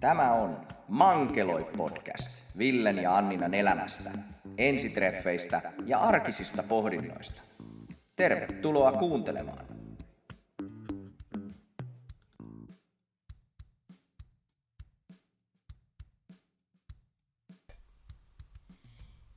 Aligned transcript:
Tämä 0.00 0.32
on 0.32 0.66
Mankeloi 0.88 1.64
podcast 1.76 2.42
Villen 2.58 2.98
ja 2.98 3.16
Anninan 3.16 3.54
elämästä, 3.54 4.10
ensitreffeistä 4.58 5.72
ja 5.86 5.98
arkisista 5.98 6.62
pohdinnoista. 6.62 7.42
Tervetuloa 8.16 8.92
kuuntelemaan. 8.92 9.66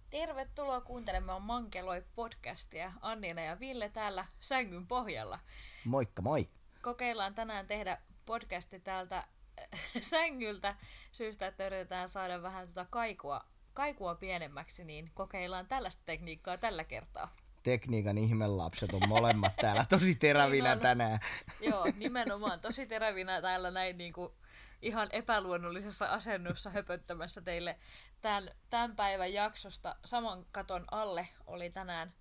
Tervetuloa 0.10 0.82
kuuntelemaan 0.82 1.42
Mankeloi 1.42 2.04
podcastia. 2.16 2.94
Annina 3.02 3.42
ja 3.42 3.60
Ville 3.60 3.90
täällä 3.90 4.26
sängyn 4.40 4.88
pohjalla. 4.88 5.40
Moikka 5.86 6.22
moi! 6.22 6.50
Kokeillaan 6.82 7.36
tänään 7.36 7.68
tehdä 7.68 7.98
podcasti 8.26 8.80
täältä 8.80 9.24
sängyltä 10.12 10.76
syystä, 11.12 11.48
että 11.48 11.68
yritetään 11.68 12.10
saada 12.10 12.42
vähän 12.42 12.68
tuota 12.68 12.86
kaikua, 12.90 13.42
kaikua 13.74 14.16
pienemmäksi, 14.16 14.84
niin 14.84 15.12
kokeillaan 15.14 15.68
tällaista 15.68 16.04
tekniikkaa 16.06 16.58
tällä 16.58 16.84
kertaa. 16.84 17.36
Tekniikan 17.64 18.18
ihmelapset 18.18 18.94
on 18.94 19.10
molemmat 19.10 19.56
täällä 19.56 19.86
tosi 19.90 20.16
terävinä 20.16 20.70
Niin 20.70 20.78
on. 20.78 20.82
tänään. 20.82 21.20
Joo, 21.60 21.86
nimenomaan 21.98 22.60
tosi 22.60 22.88
terävinä 22.88 23.42
täällä 23.42 23.72
näin 23.72 23.98
niin 23.98 24.14
kuin 24.14 24.34
ihan 24.82 25.08
epäluonnollisessa 25.12 26.06
asennossa 26.06 26.70
höpöttämässä 26.70 27.42
teille 27.42 27.80
tämän, 28.22 28.50
tämän 28.70 28.96
päivän 28.96 29.34
jaksosta. 29.34 29.96
Saman 30.06 30.46
katon 30.52 30.86
alle 30.92 31.28
oli 31.48 31.70
tänään 31.70 32.14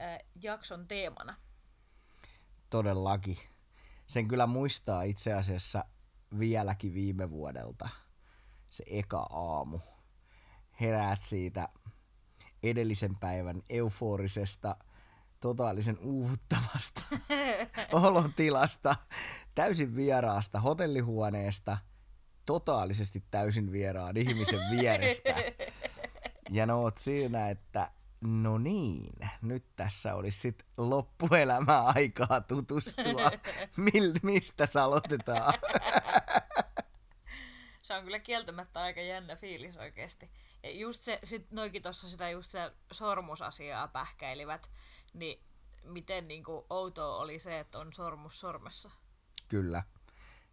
äh, 0.00 0.18
jakson 0.42 0.88
teemana. 0.88 1.34
Todellakin. 2.70 3.36
Sen 4.06 4.28
kyllä 4.28 4.46
muistaa 4.46 5.02
itse 5.02 5.32
asiassa 5.32 5.84
vieläkin 6.38 6.94
viime 6.94 7.30
vuodelta. 7.30 7.88
Se 8.70 8.84
eka 8.86 9.26
aamu. 9.30 9.78
Heräät 10.80 11.22
siitä 11.22 11.68
edellisen 12.62 13.16
päivän 13.16 13.62
euforisesta, 13.68 14.76
totaalisen 15.40 15.98
uuvuttavasta 15.98 17.02
olotilasta, 17.92 18.96
täysin 19.54 19.96
vieraasta 19.96 20.60
hotellihuoneesta, 20.60 21.78
totaalisesti 22.46 23.24
täysin 23.30 23.72
vieraan 23.72 24.16
ihmisen 24.16 24.60
vierestä. 24.70 25.30
Ja 26.52 26.66
no 26.66 26.82
oot 26.82 26.98
siinä, 26.98 27.50
että 27.50 27.90
no 28.20 28.58
niin, 28.58 29.12
nyt 29.42 29.64
tässä 29.76 30.14
olisi 30.14 30.40
sit 30.40 30.66
loppuelämää 30.76 31.82
aikaa 31.84 32.40
tutustua. 32.40 33.30
Mil, 33.92 34.14
mistä 34.22 34.66
se 34.66 34.80
aloitetaan? 34.80 35.54
Se 37.90 37.94
on 37.96 38.04
kyllä 38.04 38.18
kieltämättä 38.18 38.80
aika 38.80 39.00
jännä 39.00 39.36
fiilis 39.36 39.76
oikeasti. 39.76 40.30
Ja 40.62 40.70
just 40.70 41.00
se, 41.00 41.18
sit 41.24 41.50
noikin 41.50 41.82
tuossa 41.82 42.08
sitä 42.10 42.30
just 42.30 42.46
sitä 42.50 42.72
sormusasiaa 42.92 43.88
pähkäilivät, 43.88 44.70
niin 45.14 45.42
miten 45.84 46.28
niinku 46.28 46.66
outoa 46.70 47.16
oli 47.16 47.38
se, 47.38 47.58
että 47.58 47.78
on 47.78 47.92
sormus 47.92 48.40
sormessa. 48.40 48.90
Kyllä, 49.48 49.82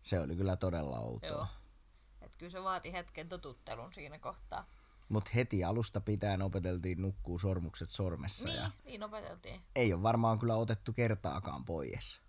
se 0.04 0.20
oli 0.20 0.36
kyllä 0.36 0.56
todella 0.56 0.96
Joo. 0.96 1.06
outoa. 1.06 1.48
Et 2.22 2.36
kyllä 2.38 2.52
se 2.52 2.64
vaati 2.64 2.94
hetken 2.94 3.30
totuttelun 3.30 3.94
siinä 3.94 4.20
kohtaa. 4.20 4.70
Mutta 5.10 5.32
heti 5.36 5.64
alusta 5.64 6.02
pitäen 6.02 6.42
opeteltiin 6.42 7.02
nukkuu 7.02 7.40
sormukset 7.40 7.90
sormessa 7.90 8.48
Niin, 8.48 8.58
ja 8.58 8.72
niin 8.86 9.04
opeteltiin. 9.04 9.62
ei 9.76 9.94
ole 9.94 10.04
varmaan 10.04 10.40
kyllä 10.40 10.56
otettu 10.56 10.94
kertaakaan 10.94 11.66
pois. 11.66 12.22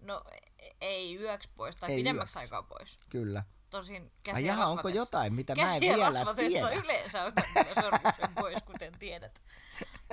No 0.00 0.24
e- 0.58 0.70
ei 0.80 1.16
yöksi 1.18 1.48
pois 1.56 1.76
tai 1.76 1.90
Ei 1.90 1.96
pidemmäksi 1.96 2.38
yöksi. 2.38 2.38
aikaa 2.38 2.62
pois. 2.62 2.98
Kyllä. 3.08 3.44
Tosin 3.74 4.12
käsiä 4.22 4.36
Ai 4.36 4.46
jaha, 4.46 4.66
onko 4.66 4.88
jotain, 4.88 5.34
mitä 5.34 5.54
mä 5.54 5.74
en 5.74 5.80
vielä 5.80 6.10
tiedä? 6.12 6.72
yleensä 6.84 7.24
otan 7.24 7.44
sormuksen 7.82 8.34
pois, 8.34 8.62
kuten 8.66 8.98
tiedät. 8.98 9.42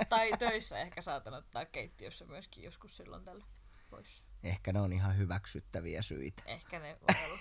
Tai 0.08 0.30
töissä 0.38 0.78
ehkä 0.78 1.02
saatan 1.02 1.34
ottaa 1.34 1.64
keittiössä 1.64 2.24
myöskin 2.24 2.64
joskus 2.64 2.96
silloin 2.96 3.24
tällä 3.24 3.44
pois. 3.90 4.24
Ehkä 4.42 4.72
ne 4.72 4.80
on 4.80 4.92
ihan 4.92 5.16
hyväksyttäviä 5.16 6.02
syitä. 6.02 6.42
Ehkä 6.46 6.78
ne 6.78 6.96
voi 7.00 7.16
olla. 7.26 7.38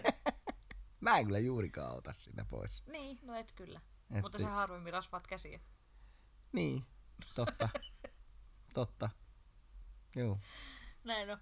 Mä 1.00 1.18
en 1.18 1.24
kyllä 1.26 1.38
juurikaan 1.38 1.96
ota 1.96 2.12
sitä 2.12 2.44
pois. 2.44 2.82
niin, 2.86 3.18
no 3.22 3.34
et 3.34 3.52
kyllä. 3.52 3.80
Et- 4.14 4.22
Mutta 4.22 4.38
se 4.38 4.44
harvemmin 4.44 4.92
rasvaat 4.92 5.26
käsiä. 5.26 5.60
Niin, 6.52 6.84
totta. 7.34 7.68
totta. 8.74 9.10
Joo. 10.16 10.38
Näin 11.04 11.30
on. 11.30 11.38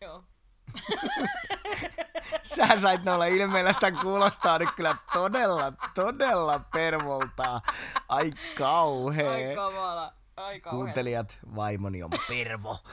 Joo. 0.00 0.24
Sä 2.42 2.80
sait 2.80 3.04
noilla 3.04 3.24
ilmeillä 3.24 3.72
sitä 3.72 3.92
kuulostaa 3.92 4.58
nyt 4.58 4.68
kyllä 4.76 4.96
todella, 5.12 5.72
todella 5.94 6.58
pervoltaa. 6.58 7.60
Ai 8.08 8.32
kauhea. 8.58 9.30
Ai 9.30 9.54
kamala. 9.54 10.14
Ai 10.36 10.60
kauhea. 10.60 10.78
Kuuntelijat, 10.78 11.38
vaimoni 11.54 12.02
on 12.02 12.10
pervo. 12.28 12.78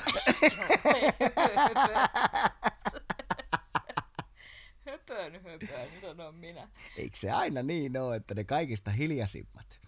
höpön, 4.86 5.42
höpön, 5.44 6.02
sanon 6.02 6.36
minä. 6.36 6.68
Eikö 6.98 7.18
se 7.18 7.32
aina 7.32 7.64
niin 7.64 7.98
ole, 7.98 8.16
että 8.16 8.34
ne 8.34 8.44
kaikista 8.44 8.92
hiljaisimmat? 8.92 9.80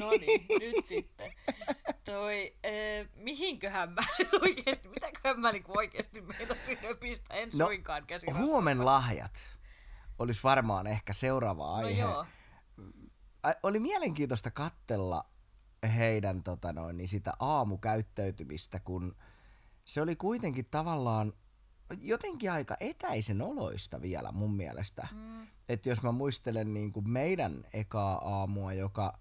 No 0.00 0.10
niin, 0.10 0.46
nyt 0.60 0.84
sitten. 0.84 1.32
Toi, 2.04 2.54
äh, 2.66 2.99
mihinköhän 3.30 3.92
mä 3.92 4.00
oikeesti, 4.42 4.88
mitäköhän 4.88 5.40
mä 5.40 5.52
niinku 5.52 5.72
oikeesti 5.76 6.20
meinasin 6.20 6.78
höpistä, 6.82 7.34
en 7.34 7.48
No, 7.58 7.66
suinkaan 7.66 8.06
käsin. 8.06 8.36
Huomen 8.36 8.84
lahjat 8.84 9.32
olisi 10.18 10.42
varmaan 10.42 10.86
ehkä 10.86 11.12
seuraava 11.12 11.66
No 11.66 11.72
aihe. 11.72 12.00
joo, 12.00 12.26
Ä, 13.46 13.54
oli 13.62 13.78
mielenkiintoista 13.78 14.50
kattella 14.50 15.24
heidän 15.96 16.42
tota 16.42 16.72
noin, 16.72 16.96
niin 16.96 17.08
sitä 17.08 17.32
aamukäyttäytymistä, 17.38 18.80
kun 18.80 19.16
se 19.84 20.02
oli 20.02 20.16
kuitenkin 20.16 20.66
tavallaan 20.70 21.32
jotenkin 22.00 22.52
aika 22.52 22.76
etäisen 22.80 23.42
oloista 23.42 24.02
vielä 24.02 24.32
mun 24.32 24.56
mielestä. 24.56 25.08
Mm. 25.12 25.46
Että 25.68 25.88
jos 25.88 26.02
mä 26.02 26.12
muistelen 26.12 26.74
niin 26.74 26.92
kuin 26.92 27.10
meidän 27.10 27.64
ekaa 27.72 28.14
aamua, 28.38 28.72
joka 28.72 29.18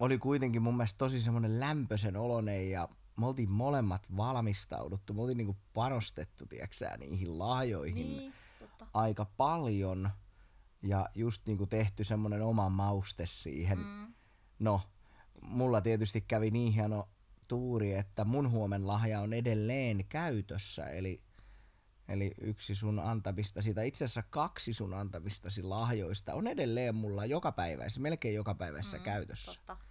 oli 0.00 0.18
kuitenkin 0.18 0.62
mun 0.62 0.76
mielestä 0.76 0.98
tosi 0.98 1.20
semmoinen 1.20 1.60
lämpöisen 1.60 2.16
oloinen 2.16 2.70
ja 2.70 2.88
me 3.16 3.26
oltiin 3.26 3.50
molemmat 3.50 4.16
valmistauduttu. 4.16 5.14
Me 5.14 5.20
oltiin 5.20 5.36
niin 5.38 5.46
kuin 5.46 5.58
panostettu, 5.74 6.46
tiedätkö 6.46 6.96
niihin 6.98 7.38
lahjoihin 7.38 8.16
niin, 8.16 8.32
totta. 8.58 8.86
aika 8.94 9.24
paljon 9.24 10.10
ja 10.82 11.08
just 11.14 11.46
niinku 11.46 11.66
tehty 11.66 12.04
semmoinen 12.04 12.42
oma 12.42 12.68
mauste 12.68 13.26
siihen. 13.26 13.78
Mm. 13.78 14.14
No, 14.58 14.80
mulla 15.42 15.80
tietysti 15.80 16.20
kävi 16.20 16.50
niin 16.50 16.72
hieno 16.72 17.08
tuuri, 17.48 17.94
että 17.94 18.24
mun 18.24 18.50
huomen 18.50 18.86
lahja 18.86 19.20
on 19.20 19.32
edelleen 19.32 20.04
käytössä, 20.08 20.86
eli, 20.86 21.22
eli 22.08 22.34
yksi 22.40 22.74
sun 22.74 22.98
antamistasi, 22.98 23.74
tai 23.74 23.88
itse 23.88 24.04
asiassa 24.04 24.22
kaksi 24.30 24.72
sun 24.72 24.94
antamistasi 24.94 25.62
lahjoista 25.62 26.34
on 26.34 26.46
edelleen 26.46 26.94
mulla 26.94 27.26
jokapäiväisessä, 27.26 28.00
melkein 28.00 28.34
jokapäiväisessä 28.34 28.96
mm, 28.96 29.02
käytössä. 29.02 29.52
Totta. 29.52 29.89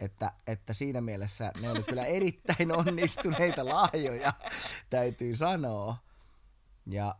Että, 0.00 0.32
että 0.46 0.74
siinä 0.74 1.00
mielessä 1.00 1.52
ne 1.60 1.70
oli 1.70 1.82
kyllä 1.82 2.04
erittäin 2.06 2.72
onnistuneita 2.72 3.64
lahjoja, 3.64 4.32
täytyy 4.90 5.36
sanoa. 5.36 5.96
Ja 6.86 7.14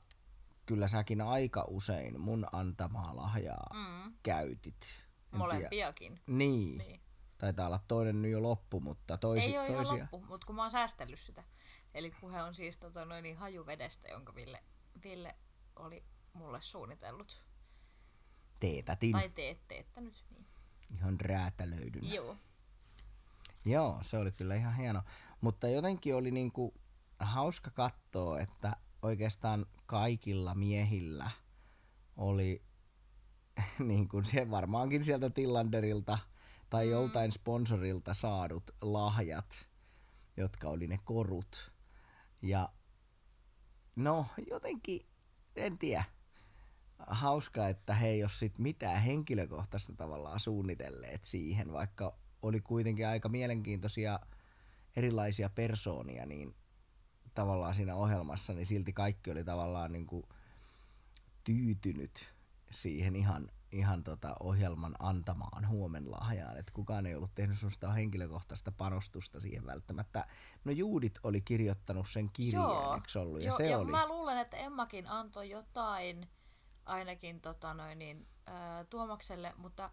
kyllä 0.67 0.89
säkin 0.89 1.21
aika 1.21 1.65
usein 1.69 2.21
mun 2.21 2.47
antamaa 2.53 3.17
lahjaa 3.17 3.71
Mm, 3.75 4.13
käytit. 4.23 4.75
En 4.75 4.81
tiedä. 5.31 5.39
molempiakin. 5.39 6.21
Niin. 6.27 6.79
Niin. 6.79 7.01
Taitaa 7.39 7.67
olla 7.67 7.81
toinen 7.89 8.23
nyt 8.23 8.33
jo 8.33 8.43
loppu, 8.43 8.81
mutta 8.81 9.17
toisi, 9.19 9.51
Ei 9.57 9.59
ole 9.59 9.67
toisia. 9.77 9.99
loppu, 10.03 10.21
mutta 10.21 10.47
kun 10.47 10.57
mä 10.57 10.63
oon 10.63 10.71
säästellyt 10.71 11.19
sitä. 11.19 11.45
Eli 11.95 12.13
puhe 12.21 12.43
on 12.43 12.55
siis 12.55 12.79
tota, 12.79 13.05
noin 13.05 13.23
niin 13.23 13.37
hajuvedestä, 13.37 14.09
jonka 14.09 14.35
Ville, 14.35 14.63
Ville 15.05 15.37
oli 15.77 16.05
mulle 16.33 16.59
suunnitellut. 16.63 17.43
Teetätin. 18.61 19.13
Tai 19.13 19.29
teet 19.29 19.59
teettänyt. 19.69 20.25
Niin. 20.31 20.47
Ihan 20.95 21.21
räätälöidyn. 21.21 22.13
Joo. 22.13 22.37
Joo, 23.65 23.99
se 24.03 24.19
oli 24.19 24.33
kyllä 24.33 24.55
ihan 24.55 24.75
hieno. 24.75 25.03
Mutta 25.41 25.69
jotenkin 25.69 26.15
oli 26.15 26.31
niinku 26.31 26.75
hauska 27.19 27.71
katsoa, 27.71 28.41
että 28.41 28.77
oikeastaan 29.03 29.67
kaikilla 29.87 30.55
miehillä 30.55 31.31
oli 32.17 32.63
niin 33.79 34.09
kuin 34.09 34.25
se 34.25 34.51
varmaankin 34.51 35.05
sieltä 35.05 35.31
Tillanderilta 35.31 36.19
tai 36.71 36.85
Mm. 36.85 36.91
joltain 36.91 37.33
sponsorilta 37.33 38.15
saadut 38.15 38.71
lahjat, 38.83 39.67
jotka 40.37 40.69
oli 40.69 40.87
ne 40.87 40.99
korut. 41.05 41.73
Ja 42.43 42.69
no 43.97 44.27
jotenkin, 44.51 45.07
en 45.57 45.79
tiedä, 45.79 46.05
hauska, 47.07 47.69
että 47.69 47.95
he 47.95 48.09
ei 48.09 48.23
ole 48.23 48.31
sit 48.31 48.59
mitään 48.59 49.03
henkilökohtaista 49.03 49.93
tavallaan 49.97 50.41
suunnitelleet 50.41 51.25
siihen, 51.25 51.73
vaikka 51.73 52.19
oli 52.43 52.61
kuitenkin 52.61 53.09
aika 53.09 53.29
mielenkiintoisia 53.29 54.21
erilaisia 54.97 55.51
persoonia, 55.51 56.27
niin 56.27 56.55
tavallaan 57.35 57.75
siinä 57.75 57.95
ohjelmassa, 57.95 58.53
niin 58.53 58.67
silti 58.67 58.93
kaikki 58.93 59.31
oli 59.31 59.45
tavallaan 59.45 59.93
niin 59.93 60.07
kuin 60.07 60.23
tyytynyt 61.45 62.35
siihen 62.71 63.17
ihan, 63.17 63.49
ihan 63.73 64.05
tota 64.05 64.37
ohjelman 64.41 64.95
antamaan 64.99 65.69
huomenlahjaan, 65.69 66.57
että 66.59 66.73
kukaan 66.73 67.07
ei 67.07 67.15
ollut 67.15 67.35
tehnyt 67.35 67.59
sellaista 67.59 67.93
henkilökohtaista 67.93 68.73
panostusta 68.73 69.41
siihen 69.41 69.67
välttämättä. 69.67 70.27
No 70.65 70.73
Juudit 70.73 71.19
oli 71.23 71.41
kirjoittanut 71.41 72.09
sen 72.09 72.31
kirjeen, 72.33 72.63
Joo. 72.63 72.95
eikö 72.95 73.21
ollut? 73.21 73.41
Ja 73.41 73.47
Joo, 73.47 73.57
se 73.57 73.67
ja 73.67 73.79
oli. 73.79 73.91
mä 73.91 74.09
luulen, 74.09 74.39
että 74.39 74.57
Emmakin 74.57 75.07
antoi 75.07 75.51
jotain 75.51 76.29
ainakin 76.87 77.41
tota 77.41 77.75
noin, 77.75 77.99
niin, 77.99 78.27
ää, 78.47 78.85
Tuomakselle, 78.85 79.53
mutta 79.57 79.91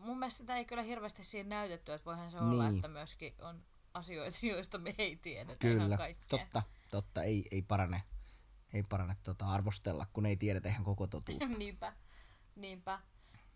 mun 0.00 0.18
mielestä 0.18 0.38
sitä 0.38 0.56
ei 0.56 0.64
kyllä 0.64 0.82
hirveästi 0.82 1.24
siinä 1.24 1.48
näytetty, 1.48 1.92
että 1.92 2.04
voihan 2.04 2.30
se 2.30 2.38
olla, 2.38 2.64
Niin. 2.64 2.76
että 2.76 2.88
myöskin 2.88 3.34
on 3.40 3.62
asioita, 3.94 4.38
joista 4.46 4.78
me 4.78 4.94
ei 4.98 5.16
tiedetä 5.16 5.66
ihan 5.68 5.80
Kyllä, 5.80 5.96
kaikkea. 5.96 6.38
totta, 6.38 6.62
totta, 6.90 7.22
ei, 7.22 7.48
ei 7.50 7.62
parane, 7.62 8.02
ei 8.72 8.82
parane 8.82 9.16
tota 9.22 9.46
arvostella, 9.46 10.06
kun 10.12 10.26
ei 10.26 10.36
tiedetä 10.36 10.68
ihan 10.68 10.84
koko 10.84 11.06
totuutta. 11.06 11.46
niinpä, 11.58 11.92
niinpä. 12.56 13.00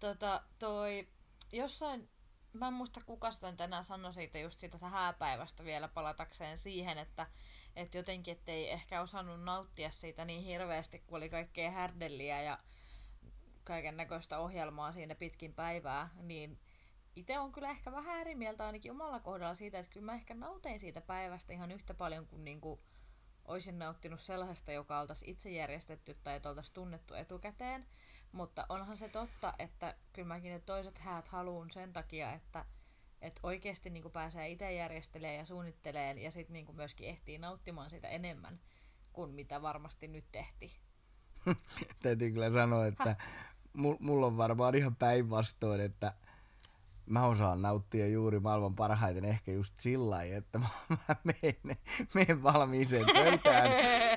Tota, 0.00 0.42
toi, 0.58 1.08
jossain, 1.52 2.08
mä 2.52 2.68
en 2.68 2.74
muista 2.74 3.00
kuka 3.06 3.30
sitä 3.30 3.54
enää 3.64 3.82
sanoi 3.82 4.14
siitä 4.14 4.38
just 4.38 4.58
siitä 4.58 4.88
hääpäivästä 4.88 5.64
vielä 5.64 5.88
palatakseen 5.88 6.58
siihen, 6.58 6.98
että 6.98 7.26
et 7.76 7.94
jotenkin 7.94 8.32
ettei 8.32 8.70
ehkä 8.70 9.00
osannut 9.00 9.42
nauttia 9.42 9.90
siitä 9.90 10.24
niin 10.24 10.42
hirveästi, 10.44 10.98
kun 10.98 11.16
oli 11.16 11.28
kaikkea 11.28 11.70
härdelliä 11.70 12.42
ja 12.42 12.58
kaiken 13.64 13.96
näköistä 13.96 14.38
ohjelmaa 14.38 14.92
siinä 14.92 15.14
pitkin 15.14 15.54
päivää, 15.54 16.08
niin 16.22 16.58
itse 17.16 17.38
on 17.38 17.52
kyllä 17.52 17.70
ehkä 17.70 17.92
vähän 17.92 18.20
eri 18.20 18.34
mieltä 18.34 18.66
ainakin 18.66 18.92
omalla 18.92 19.20
kohdalla 19.20 19.54
siitä, 19.54 19.78
että 19.78 19.92
kyllä 19.92 20.06
mä 20.06 20.14
ehkä 20.14 20.34
nautein 20.34 20.80
siitä 20.80 21.00
päivästä 21.00 21.52
ihan 21.52 21.72
yhtä 21.72 21.94
paljon 21.94 22.26
kuin 22.26 22.44
niinku 22.44 22.80
olisin 23.44 23.78
nauttinut 23.78 24.20
sellaisesta, 24.20 24.72
joka 24.72 25.00
oltaisiin 25.00 25.30
itse 25.30 25.50
järjestetty 25.50 26.16
tai 26.24 26.36
että 26.36 26.48
oltaisiin 26.48 26.74
tunnettu 26.74 27.14
etukäteen. 27.14 27.86
Mutta 28.32 28.66
onhan 28.68 28.96
se 28.96 29.08
totta, 29.08 29.54
että 29.58 29.94
kyllä 30.12 30.28
mäkin 30.28 30.52
ne 30.52 30.60
toiset 30.60 30.98
häät 30.98 31.28
haluun 31.28 31.70
sen 31.70 31.92
takia, 31.92 32.32
että, 32.32 32.64
että 33.22 33.40
oikeasti 33.42 33.90
niin 33.90 34.10
pääsee 34.12 34.48
itse 34.48 34.72
järjestelemään 34.72 35.38
ja 35.38 35.44
suunnitteleen 35.44 36.18
ja 36.18 36.30
sitten 36.30 36.52
niin 36.52 36.76
myöskin 36.76 37.08
ehtii 37.08 37.38
nauttimaan 37.38 37.90
sitä 37.90 38.08
enemmän 38.08 38.60
kuin 39.12 39.30
mitä 39.30 39.62
varmasti 39.62 40.08
nyt 40.08 40.24
tehtiin. 40.32 40.89
Täytyy 42.02 42.30
kyllä 42.30 42.52
sanoa, 42.52 42.86
että 42.86 43.16
mul- 43.76 43.96
mulla 44.00 44.26
on 44.26 44.36
varmaan 44.36 44.74
ihan 44.74 44.96
päinvastoin, 44.96 45.80
että 45.80 46.12
mä 47.10 47.26
osaan 47.26 47.62
nauttia 47.62 48.06
juuri 48.08 48.40
maailman 48.40 48.74
parhaiten 48.74 49.24
ehkä 49.24 49.52
just 49.52 49.74
sillä 49.80 50.10
lailla, 50.10 50.36
että 50.36 50.58
mä 50.58 50.66
mä 51.08 51.16
menen, 51.24 51.76
menen 52.14 52.42
valmiiseen 52.42 53.06
pöytään, 53.14 53.70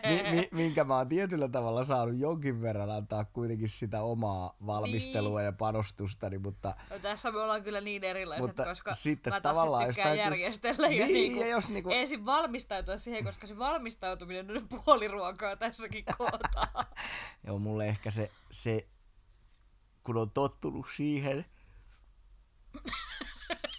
mi- 0.09 0.31
mi- 0.35 0.49
minkä 0.51 0.83
mä 0.83 0.97
oon 0.97 1.07
tietyllä 1.07 1.47
tavalla 1.47 1.83
saanut 1.83 2.17
jonkin 2.17 2.61
verran 2.61 2.91
antaa 2.91 3.25
kuitenkin 3.25 3.69
sitä 3.69 4.01
omaa 4.03 4.55
valmistelua 4.65 5.39
Niin. 5.39 5.45
ja 5.45 5.51
panostustani, 5.51 6.37
mutta 6.37 6.75
No, 6.89 6.99
tässä 6.99 7.31
me 7.31 7.39
ollaan 7.39 7.63
kyllä 7.63 7.81
niin 7.81 8.03
erilaiset, 8.03 8.47
Mutta 8.47 8.65
koska 8.65 8.93
sitten 8.93 9.33
mä 9.33 9.41
taas 9.41 9.55
tavallaan, 9.55 9.87
tykkään 9.87 10.17
täytyisi- 10.17 10.41
järjestellä 10.43 10.87
ja, 10.87 11.05
Niin, 11.05 11.13
niinku 11.13 11.39
ja 11.41 11.47
jos 11.47 11.69
niinku- 11.69 11.89
ensin 11.93 12.25
valmistautua 12.25 12.97
siihen, 12.97 13.23
koska 13.23 13.47
se 13.47 13.57
valmistautuminen 13.57 14.57
on 14.57 14.67
puoliruokaa 14.85 15.55
tässäkin 15.55 16.05
kohtaa. 16.17 16.83
Joo, 17.47 17.59
mulle 17.59 17.87
ehkä 17.87 18.11
se, 18.11 18.31
se 18.51 18.87
kun 20.03 20.17
on 20.17 20.31
tottunut 20.31 20.85
siihen, 20.95 21.45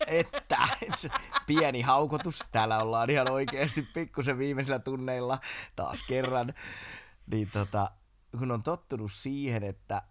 että 0.06 0.59
pieni 1.47 1.81
haukotus, 1.81 2.45
täällä 2.53 2.79
ollaan 2.79 3.11
ihan 3.11 3.31
oikeasti 3.31 3.83
pikkusen 3.83 4.39
viimeisillä 4.39 4.79
tunneilla 4.79 5.39
taas 5.77 6.03
kerran, 6.03 6.55
niin 7.27 7.51
tota, 7.53 7.91
kun 8.39 8.51
on 8.53 8.62
tottunut 8.62 9.12
siihen, 9.12 9.62
että 9.62 10.03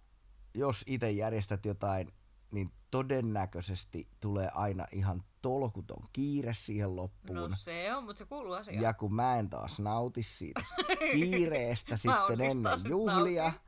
jos 0.54 0.84
itse 0.88 1.12
järjestät 1.12 1.66
jotain, 1.66 2.14
niin 2.52 2.72
todennäköisesti 2.92 4.08
tulee 4.20 4.50
aina 4.54 4.88
ihan 4.92 5.24
tolkuton 5.42 6.10
kiire 6.14 6.54
siihen 6.54 6.96
loppuun. 6.96 7.38
No 7.38 7.50
se 7.56 7.96
on, 7.96 8.04
mutta 8.04 8.18
se 8.18 8.26
kuuluu 8.26 8.54
asiaan. 8.54 8.84
Ja 8.84 8.94
kun 8.94 9.16
mä 9.16 9.40
en 9.40 9.50
taas 9.50 9.80
nauti 9.80 10.24
siitä 10.24 10.62
kiireestä 11.12 11.98
sitten 11.98 12.42
ennen 12.42 12.80
juhlia, 12.88 13.44
nautin. 13.44 13.62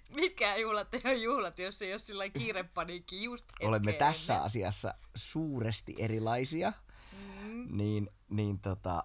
Mitkään 0.20 0.60
juhlat 0.60 0.94
ei 0.94 1.00
ole 1.04 1.14
juhlat, 1.14 1.58
jos 1.58 1.82
ei 1.82 1.92
ole 1.92 1.98
sillä 1.98 2.28
kiirepaniikki 2.28 3.24
just 3.24 3.46
hetkeen 3.52 3.68
olemme 3.68 3.92
tässä 3.92 4.32
ennen. 4.34 4.46
asiassa 4.46 4.94
suuresti 5.14 5.94
erilaisia, 5.98 6.72
Mm. 7.42 7.76
niin, 7.76 8.10
niin 8.28 8.58
tota, 8.60 9.04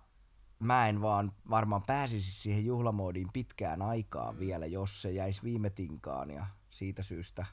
mä 0.60 0.88
en 0.90 1.02
vaan 1.02 1.32
varmaan 1.50 1.84
pääsisi 1.84 2.32
siihen 2.32 2.66
juhlamoodiin 2.66 3.28
pitkään 3.34 3.82
aikaan 3.82 4.36
mm. 4.36 4.40
vielä, 4.40 4.66
jos 4.66 5.02
se 5.02 5.12
jäisi 5.12 5.44
viime 5.44 5.70
tinkaan 5.70 6.32
ja 6.32 6.46
siitä 6.70 7.04
syystä 7.04 7.46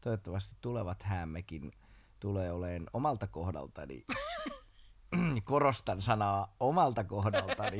toivottavasti 0.00 0.56
tulevat 0.60 1.02
häämmekin 1.02 1.72
tulee 2.20 2.52
oleen 2.52 2.86
omalta 2.92 3.26
kohdaltani, 3.26 4.04
korostan 5.44 6.02
sanaa 6.02 6.56
omalta 6.60 7.04
kohdaltani, 7.04 7.78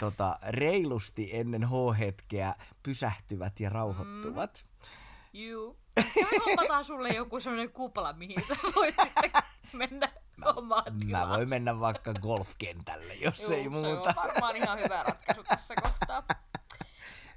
tota, 0.00 0.38
reilusti 0.48 1.30
ennen 1.32 1.64
H-hetkeä 1.68 2.54
pysähtyvät 2.82 3.60
ja 3.60 3.70
rauhoittuvat. 3.70 4.66
Juu. 5.32 5.78
Me 5.96 6.38
hommataan 6.46 6.84
sulle 6.84 7.08
joku 7.08 7.40
sellainen 7.40 7.72
kupla, 7.72 8.12
mihin 8.12 8.44
sä 8.48 8.54
voit 8.76 8.94
sitten 9.02 9.30
mennä 9.72 10.12
omaan 10.56 10.92
Mä 10.94 11.00
tilaan. 11.06 11.28
voin 11.28 11.50
mennä 11.50 11.80
vaikka 11.80 12.12
golfkentälle, 12.14 13.14
jos 13.14 13.40
Juu, 13.40 13.52
ei 13.52 13.62
Se 13.62 13.68
muuta. 13.68 14.08
on 14.08 14.14
varmaan 14.16 14.56
ihan 14.56 14.78
hyvä 14.78 15.02
ratkaisu 15.02 15.44
tässä 15.44 15.74
kohtaa. 15.82 16.24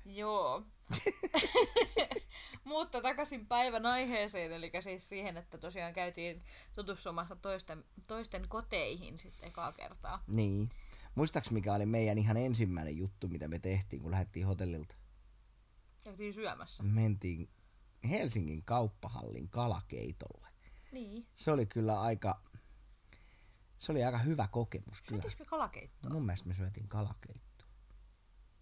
Joo. 0.06 0.64
Mutta 2.64 3.02
takaisin 3.02 3.46
päivän 3.48 3.86
aiheeseen, 3.86 4.52
eli 4.52 4.72
siis 4.80 5.10
siihen, 5.10 5.38
että 5.38 5.58
tosiaan 5.58 5.94
käytiin 5.94 6.44
tutustumassa 6.76 7.36
toisten, 7.36 7.86
toisten 8.08 8.48
koteihin 8.48 9.18
sitten 9.20 9.50
ekaa 9.50 9.72
kertaa. 9.72 10.24
Niin. 10.28 10.70
Muistaaks 11.16 11.52
mikä 11.52 11.74
oli 11.74 11.86
meidän 11.86 12.18
ihan 12.18 12.38
ensimmäinen 12.38 12.98
juttu, 12.98 13.28
mitä 13.28 13.48
me 13.48 13.60
tehtiin, 13.60 14.02
kun 14.02 14.12
lähdettiin 14.12 14.46
hotellilta? 14.46 14.96
Käytiin 16.04 16.34
syömässä. 16.34 16.84
Mentiin 16.84 17.50
Helsingin 18.10 18.64
kauppahallin 18.66 19.50
kalakeitolle. 19.50 20.48
Niin. 20.92 21.28
Se 21.36 21.52
oli 21.52 21.66
kyllä 21.66 22.02
aika, 22.02 22.42
se 23.78 23.92
oli 23.92 24.04
aika 24.04 24.18
hyvä 24.18 24.48
kokemus 24.52 25.02
kyllä. 25.02 25.22
Syötiinkö 25.22 25.44
me 25.44 25.48
kalakeittoa? 25.50 26.12
Mun 26.12 26.26
mielestä 26.26 26.48
me 26.48 26.54
syötiin 26.54 26.88
kalakeittoa. 26.88 27.68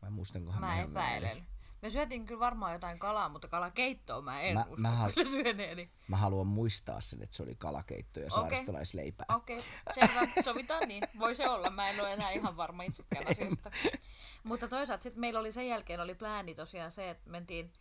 Vai 0.02 0.12
muistankohan 0.12 0.62
Mä 0.62 0.82
epäilen. 0.82 0.94
väärin? 0.94 1.46
Me 1.82 1.90
syötiin 1.90 2.26
kyllä 2.26 2.40
varmaan 2.40 2.74
jotain 2.74 3.00
kalaa, 3.00 3.30
mutta 3.30 3.48
kalakeittoa 3.48 4.22
mä 4.22 4.42
en 4.42 4.54
Mä- 4.54 4.62
usko 4.62 4.76
mä 4.82 5.10
kyllä 5.16 5.30
syöneeni. 5.32 5.90
Mä 6.08 6.18
haluan 6.18 6.48
muistaa 6.48 7.02
sen, 7.02 7.22
että 7.24 7.36
se 7.36 7.44
oli 7.44 7.56
kalakeitto 7.56 8.20
ja 8.20 8.26
Okei. 8.26 8.40
saaristolaisleipää. 8.50 9.26
Okei, 9.36 9.64
selvä. 9.94 10.42
Sovitaan 10.44 10.88
niin. 10.88 11.04
Voi 11.20 11.36
se 11.36 11.50
olla. 11.50 11.70
Mä 11.70 11.90
en 11.90 12.02
ole 12.02 12.14
enää 12.14 12.32
ihan 12.32 12.58
varma 12.58 12.84
itsekään 12.84 13.28
asiasta. 13.28 13.72
Mutta 14.44 14.68
toisaalta 14.68 15.04
sitten 15.04 15.20
meillä 15.22 15.40
oli 15.40 15.52
sen 15.52 15.68
jälkeen 15.68 16.00
oli 16.00 16.16
plääni 16.16 16.56
tosiaan 16.56 16.92
se, 16.92 17.10
että 17.10 17.30
mentiin, 17.30 17.74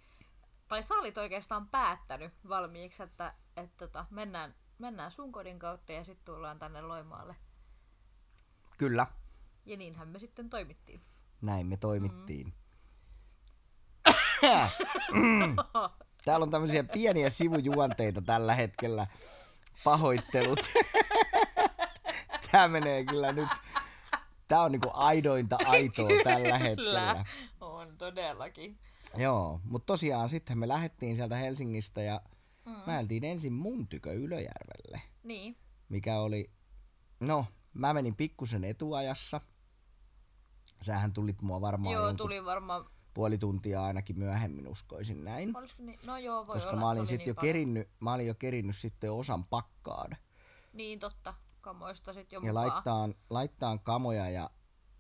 tai 0.69 0.83
sä 0.83 0.95
olit 0.95 1.19
oikeastaan 1.19 1.69
päättänyt 1.69 2.33
valmiiksi, 2.49 3.03
että, 3.03 3.35
että 3.57 3.87
tota, 3.87 4.07
mennään, 4.11 4.55
mennään 4.79 5.13
sun 5.13 5.33
kodin 5.33 5.59
kautta 5.59 5.93
ja 5.93 6.05
sitten 6.05 6.25
tullaan 6.25 6.59
tänne 6.59 6.81
Loimaalle. 6.83 7.37
Kyllä, 8.79 9.07
Ja 9.67 9.77
niinhän 9.77 10.09
me 10.09 10.19
sitten 10.19 10.51
toimittiin. 10.51 11.01
näin 11.41 11.67
me 11.67 11.77
toimittiin. 11.77 12.55
Täällä 16.25 16.45
on 16.45 16.51
tämmöisiä 16.51 16.85
pieniä 16.85 17.31
sivujuonteita 17.31 18.23
tällä 18.23 18.55
hetkellä. 18.55 19.07
Pahoittelut. 19.85 20.59
Tää 22.53 22.69
menee 22.69 23.05
kyllä 23.05 23.33
nyt. 23.33 23.49
Tää 24.49 24.63
on 24.63 24.73
niinku 24.73 24.91
aidointa 24.93 25.59
aitoa 25.67 26.09
tällä 26.25 26.59
hetkellä. 26.59 27.15
Kyllä, 27.15 27.25
on 27.61 27.97
todellakin. 27.99 28.79
Joo, 29.17 29.61
mutta 29.65 29.87
tosiaan 29.87 30.29
sitten 30.29 30.59
me 30.59 30.69
lähdettiin 30.69 31.17
sieltä 31.17 31.37
Helsingistä 31.37 32.03
ja 32.03 32.21
mm. 32.65 32.77
mäeltiin 32.87 33.25
ensin 33.25 33.53
mun 33.53 33.89
tykö 33.89 34.13
Ylöjärvelle, 34.13 35.03
Niin, 35.23 35.57
mikä 35.89 36.19
oli, 36.19 36.51
no 37.21 37.47
mä 37.75 37.95
menin 37.95 38.17
pikkusen 38.17 38.65
etuajassa. 38.65 39.41
Sähän 40.83 41.13
tulit 41.13 41.43
mua 41.43 41.61
varmaan 41.61 41.93
joo, 41.93 42.03
jonkun 42.07 42.17
tuli 42.17 42.45
varmaan, 42.45 42.91
puoli 43.19 43.39
tuntia 43.39 43.85
ainakin 43.85 44.19
myöhemmin 44.19 44.69
uskoisin 44.69 45.25
näin. 45.25 45.57
olisiko 45.57 45.83
niin, 45.83 45.99
no 46.07 46.17
joo, 46.19 46.47
voi 46.47 46.55
Koska 46.57 46.71
olla, 46.71 46.81
mä 46.81 46.89
olin 46.89 47.01
oli 47.01 47.07
sitten 47.07 47.19
niin 47.25 47.29
jo 47.29 47.35
paljon. 47.35 47.49
kerinnyt, 47.49 47.89
mä 48.01 48.13
olin 48.13 48.27
jo 48.27 48.35
kerinnyt 48.35 48.77
sitten 48.77 49.13
osan 49.13 49.45
pakkaan. 49.45 50.17
Niin 50.73 50.99
totta, 50.99 51.35
kamoista 51.61 52.13
sitten 52.13 52.37
jo 52.37 52.41
Ja 52.41 52.53
mukaan. 52.53 52.69
laittaa, 52.73 53.09
laittaa 53.31 53.79
kamoja 53.79 54.31
ja 54.31 54.51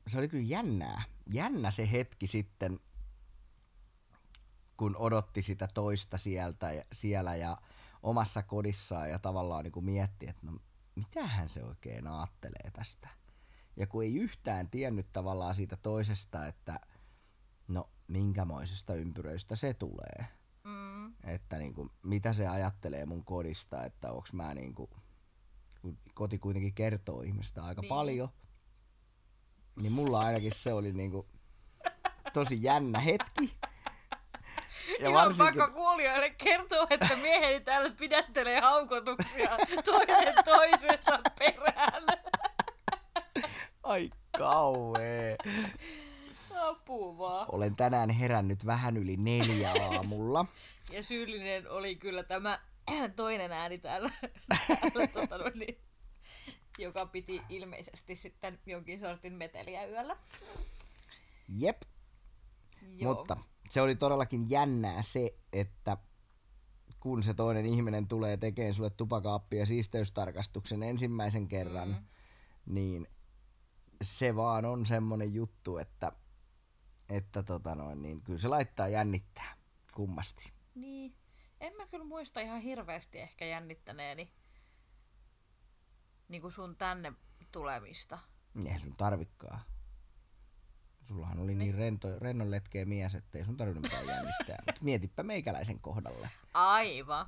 se 0.07 0.19
oli 0.19 0.29
kyllä 0.29 0.45
jännää. 0.45 1.03
Jännä 1.33 1.71
se 1.71 1.93
hetki 1.93 2.27
sitten, 2.27 2.81
kun 4.77 4.97
odotti 4.97 5.43
sitä 5.43 5.69
toista 5.75 6.19
sieltä 6.19 6.73
ja, 6.73 6.85
siellä 6.93 7.37
ja 7.37 7.57
omassa 8.03 8.43
kodissaan 8.43 9.11
ja 9.11 9.19
tavallaan 9.19 9.65
niin 9.65 9.73
kuin 9.73 9.85
mietti, 9.85 10.29
että 10.29 10.47
no 10.47 10.59
mitähän 10.95 11.49
se 11.49 11.65
oikein 11.65 12.07
ajattelee 12.07 12.71
tästä. 12.73 13.09
Ja 13.77 13.87
kun 13.87 14.03
ei 14.03 14.15
yhtään 14.15 14.71
tiennyt 14.71 15.13
tavallaan 15.13 15.55
siitä 15.55 15.77
toisesta, 15.77 16.47
että 16.47 16.81
no 17.69 17.91
minkämoisesta 18.09 18.95
ympyröistä 18.95 19.57
se 19.57 19.75
tulee. 19.75 20.27
että 21.25 21.59
niinku, 21.59 21.91
mitä 22.05 22.33
se 22.33 22.49
ajattelee 22.49 23.07
mun 23.07 23.25
kodista, 23.25 23.85
että 23.85 24.13
onks 24.13 24.33
mä 24.33 24.55
niinku, 24.55 24.91
kun 25.83 25.99
koti 26.15 26.39
kuitenkin 26.39 26.75
kertoo 26.75 27.23
ihmistä 27.23 27.63
aika 27.65 27.81
Niin. 27.81 27.89
niin. 27.89 27.97
paljon, 27.97 28.29
niin 29.83 29.93
mulla 29.93 30.21
ainakin 30.21 30.53
se 30.55 30.73
oli 30.73 30.93
niinku 30.93 31.29
tosi 32.33 32.63
jännä 32.63 33.01
hetki. 33.01 33.57
Ja 35.01 35.09
Ihan 35.11 35.33
pakko 35.39 35.69
kuulijoille 35.75 36.31
kertoa, 36.31 36.87
että 36.91 37.17
mieheni 37.17 37.61
täällä 37.61 37.91
pidättelee 37.99 38.61
haukotuksia 38.61 39.51
toinen 39.85 40.35
toisensa 40.45 41.21
perään. 41.39 42.03
Ai 43.83 44.11
kauhee. 44.39 45.37
Apua. 46.61 47.47
Olen 47.47 47.77
tänään 47.77 48.11
herännyt 48.11 48.67
vähän 48.67 48.97
yli 48.97 49.17
neljä 49.17 49.73
aamulla. 49.73 50.47
Ja 50.93 51.03
syyllinen 51.03 51.71
oli 51.71 51.97
kyllä 51.97 52.23
tämä 52.23 52.59
toinen 53.17 53.53
ääni 53.53 53.79
täällä, 53.79 54.11
täällä 54.49 55.07
tota, 55.07 55.39
noin, 55.39 55.59
niin, 55.59 55.79
joka 56.79 57.07
piti 57.07 57.43
ilmeisesti 57.49 58.17
sitten 58.17 58.59
jonkin 58.67 59.01
sortin 59.01 59.33
meteliä 59.33 59.87
yöllä. 59.87 60.17
Jep, 61.49 61.83
Joo. 62.97 63.15
mutta 63.15 63.37
se 63.69 63.81
oli 63.81 63.97
todellakin 63.97 64.51
jännää 64.51 65.03
se, 65.03 65.35
että 65.53 65.97
kun 67.01 67.23
se 67.23 67.35
toinen 67.35 67.67
ihminen 67.67 68.09
tulee 68.09 68.37
tekemään 68.37 68.75
sulle 68.75 68.91
tupakaappi- 68.91 69.57
ja 69.57 69.67
siisteystarkastuksen 69.67 70.83
ensimmäisen 70.83 71.49
kerran, 71.49 71.89
mm. 71.89 72.05
niin 72.67 73.07
se 74.03 74.37
vaan 74.37 74.65
on 74.65 74.87
semmonen 74.87 75.35
juttu, 75.35 75.79
että, 75.79 76.13
että 77.09 77.43
tota 77.43 77.75
noin, 77.75 78.03
niin 78.03 78.23
kyllä 78.23 78.39
se 78.39 78.49
laittaa 78.49 78.89
jännittää 78.89 79.57
kummasti. 79.95 80.53
Niin. 80.75 81.15
En 81.61 81.77
mä 81.77 81.87
kyllä 81.87 82.05
muista 82.05 82.41
ihan 82.41 82.61
hirveästi 82.61 83.19
ehkä 83.19 83.45
jännittäneeni 83.45 84.33
niin 86.29 86.43
kuin 86.43 86.53
sun 86.53 86.77
tänne 86.77 87.13
tulemista. 87.53 88.19
Eihän 88.65 88.81
sun 88.81 88.97
tarvikkaa. 88.97 89.65
Sullahan 91.05 91.39
oli 91.39 91.55
niin 91.55 91.75
rento, 91.75 92.19
rennon 92.19 92.51
letkeä 92.51 92.85
mies, 92.85 93.15
ettei 93.15 93.45
sun 93.45 93.57
tarvinnut 93.57 93.83
mitään 93.83 94.07
jännittää. 94.07 94.63
Mutta 94.67 94.85
mietipä 94.85 95.23
meikäläisen 95.23 95.81
kohdalle. 95.81 96.31
Aivan. 96.55 97.27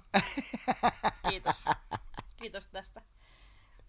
Kiitos. 1.30 1.64
Kiitos 2.37 2.68
tästä. 2.68 3.02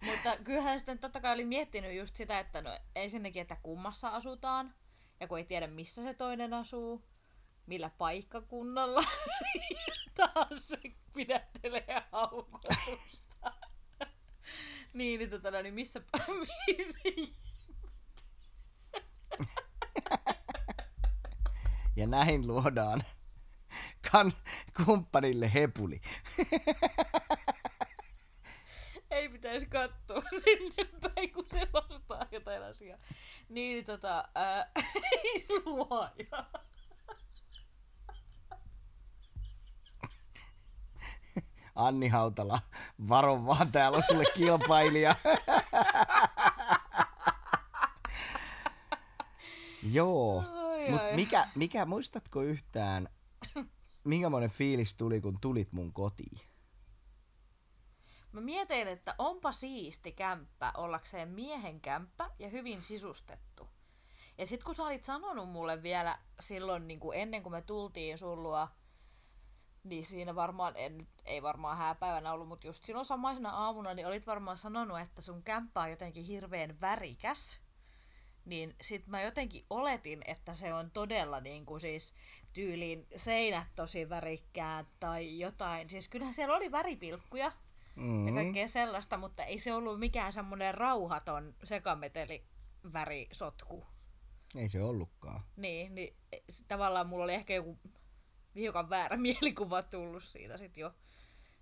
Mutta 0.06 0.36
kyllähän 0.44 0.78
sitten 0.78 0.98
totta 0.98 1.20
kai 1.20 1.34
oli 1.34 1.44
miettinyt 1.44 1.96
just 1.96 2.16
sitä, 2.16 2.38
että 2.38 2.62
no 2.62 2.78
ensinnäkin, 2.94 3.42
että 3.42 3.56
kummassa 3.62 4.08
asutaan, 4.08 4.74
ja 5.22 5.28
kun 5.28 5.38
ei 5.38 5.44
tiedä 5.44 5.66
missä 5.66 6.02
se 6.02 6.14
toinen 6.14 6.54
asuu, 6.54 7.04
millä 7.66 7.90
paikkakunnalla, 7.90 9.04
taas 10.16 10.68
se 10.68 10.78
pidättelee 11.14 12.02
haukotusta. 12.12 13.52
niin, 14.94 15.18
niin, 15.18 15.30
tota, 15.30 15.50
no 15.50 15.62
niin 15.62 15.74
missä... 15.74 16.02
Ja 21.96 22.06
näin 22.06 22.46
luodaan 22.46 23.04
kan, 24.10 24.30
kumppanille 24.84 25.54
hepuli. 25.54 26.00
Pitäisi 29.52 29.66
katsoa 29.66 30.22
sinne 30.44 30.88
päin, 31.00 31.32
kun 31.32 31.44
se 31.48 31.68
nostaa 31.72 32.26
jotain 32.32 32.62
asiaa. 32.62 32.98
Niin, 33.48 33.84
tota, 33.84 34.24
ää, 34.34 34.70
ei 35.12 35.46
luoja. 35.64 36.44
Anni 41.74 42.08
Hautala, 42.08 42.58
varo 43.08 43.46
vaan, 43.46 43.72
täällä 43.72 43.96
on 43.96 44.02
sulle 44.02 44.24
kilpailija. 44.34 45.16
Joo, 49.92 50.44
Ai, 50.52 50.90
mut 50.90 51.00
ai. 51.00 51.14
mikä, 51.16 51.48
mikä, 51.54 51.84
muistatko 51.84 52.42
yhtään, 52.42 53.08
minkämoinen 54.04 54.50
fiilis 54.50 54.94
tuli, 54.94 55.20
kun 55.20 55.38
tulit 55.40 55.72
mun 55.72 55.92
kotiin? 55.92 56.40
Mä 58.32 58.40
mietin, 58.40 58.88
että 58.88 59.14
onpa 59.18 59.52
siisti 59.52 60.12
kämppä 60.12 60.72
ollakseen 60.76 61.28
miehen 61.28 61.80
kämppä 61.80 62.30
ja 62.38 62.48
hyvin 62.48 62.82
sisustettu. 62.82 63.68
Ja 64.38 64.46
sit 64.46 64.64
kun 64.64 64.74
sä 64.74 64.82
olit 64.82 65.04
sanonut 65.04 65.48
mulle 65.48 65.82
vielä 65.82 66.18
silloin 66.40 66.88
niin 66.88 67.00
kuin 67.00 67.18
ennen 67.18 67.42
kuin 67.42 67.52
me 67.52 67.62
tultiin 67.62 68.18
sun 68.18 68.42
luo, 68.42 68.68
niin 69.84 70.04
siinä 70.04 70.34
varmaan, 70.34 70.72
en, 70.76 71.08
ei 71.24 71.42
varmaan 71.42 71.76
hääpäivänä 71.76 72.32
ollut, 72.32 72.48
mutta 72.48 72.66
just 72.66 72.84
silloin 72.84 73.04
samaisena 73.04 73.50
aamuna, 73.50 73.94
niin 73.94 74.06
olit 74.06 74.26
varmaan 74.26 74.56
sanonut, 74.56 75.00
että 75.00 75.22
sun 75.22 75.42
kämppä 75.42 75.80
on 75.80 75.90
jotenkin 75.90 76.24
hirveän 76.24 76.80
värikäs. 76.80 77.60
Niin 78.44 78.76
sit 78.80 79.06
mä 79.06 79.22
jotenkin 79.22 79.66
oletin, 79.70 80.22
että 80.24 80.54
se 80.54 80.74
on 80.74 80.90
todella 80.90 81.40
niin 81.40 81.66
kuin 81.66 81.80
siis 81.80 82.14
tyyliin 82.52 83.06
seinät 83.16 83.68
tosi 83.76 84.08
värikkäät 84.08 84.86
tai 85.00 85.38
jotain. 85.38 85.90
Siis 85.90 86.08
kyllähän 86.08 86.34
siellä 86.34 86.56
oli 86.56 86.72
väripilkkuja, 86.72 87.52
Mm. 87.96 88.26
ja 88.28 88.34
kaikkea 88.34 88.68
sellaista, 88.68 89.16
mutta 89.16 89.44
ei 89.44 89.58
se 89.58 89.74
ollut 89.74 89.98
mikään 89.98 90.32
semmoinen 90.32 90.74
rauhaton 90.74 91.54
sekameteli 91.64 92.44
värisotku. 92.92 93.86
Ei 94.54 94.68
se 94.68 94.82
ollutkaan. 94.82 95.42
Niin, 95.56 95.94
niin 95.94 96.16
s- 96.52 96.64
tavallaan 96.68 97.06
mulla 97.06 97.24
oli 97.24 97.34
ehkä 97.34 97.54
joku 97.54 97.78
hiukan 98.54 98.90
väärä 98.90 99.16
mielikuva 99.26 99.82
tullut 99.82 100.24
siitä 100.24 100.56
sit 100.56 100.76
jo, 100.76 100.94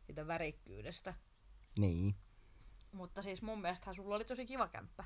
siitä 0.07 0.27
värikkyydestä. 0.27 1.15
Niin. 1.79 2.15
Mutta 2.93 3.23
siis 3.23 3.43
mun 3.43 3.61
mielestähän 3.61 3.95
sulla 3.95 4.15
oli 4.17 4.25
tosi 4.25 4.47
kiva 4.47 4.69
kämppä. 4.69 5.05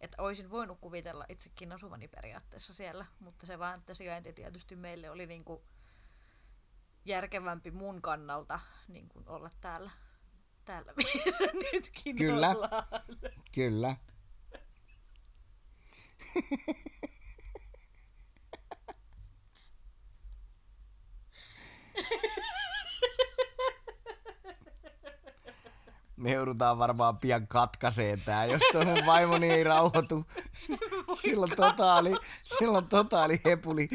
Että 0.00 0.22
olisin 0.22 0.50
voinut 0.50 0.78
kuvitella 0.80 1.24
itsekin 1.28 1.72
asuvani 1.72 2.08
periaatteessa 2.08 2.74
siellä, 2.74 3.06
mutta 3.20 3.46
se 3.46 3.58
vaan, 3.58 3.78
että 3.78 3.94
sijainti 3.94 4.32
tietysti 4.32 4.76
meille 4.76 5.10
oli 5.10 5.26
niinku 5.26 5.64
järkevämpi 7.04 7.70
mun 7.70 8.02
kannalta 8.02 8.60
niin 8.88 9.08
kuin 9.08 9.28
olla 9.28 9.50
täällä, 9.60 9.90
täällä 10.64 10.92
missä 10.96 11.44
nytkin 11.72 12.16
Kyllä. 12.16 12.50
ollaan. 12.50 12.84
Kyllä. 13.54 13.96
Me 26.16 26.32
joudutaan 26.32 26.78
varmaan 26.78 27.18
pian 27.18 27.46
katkaisee 27.48 28.16
tää, 28.16 28.44
jos 28.44 28.62
mun 28.74 29.06
vaimoni 29.06 29.50
ei 29.50 29.64
rauhoitu. 29.64 30.26
Silloin 31.22 31.56
totaali, 31.56 32.16
silloin 32.42 32.88
totaali 32.88 33.40
hepuli. 33.44 33.88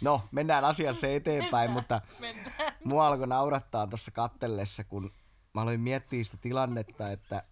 No, 0.00 0.22
mennään 0.30 0.64
asiassa 0.64 1.06
eteenpäin, 1.06 1.70
mutta 1.70 2.00
Mennään. 2.20 2.53
Mua 2.84 3.06
alkoi 3.06 3.26
naurattaa 3.26 3.86
tuossa 3.86 4.10
kattellessa, 4.10 4.84
kun 4.84 5.12
mä 5.54 5.60
aloin 5.60 5.80
miettiä 5.80 6.24
sitä 6.24 6.36
tilannetta, 6.36 7.10
että 7.12 7.42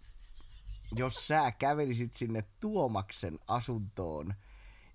jos 0.94 1.28
sä 1.28 1.52
kävelisit 1.58 2.12
sinne 2.12 2.44
Tuomaksen 2.60 3.38
asuntoon 3.48 4.34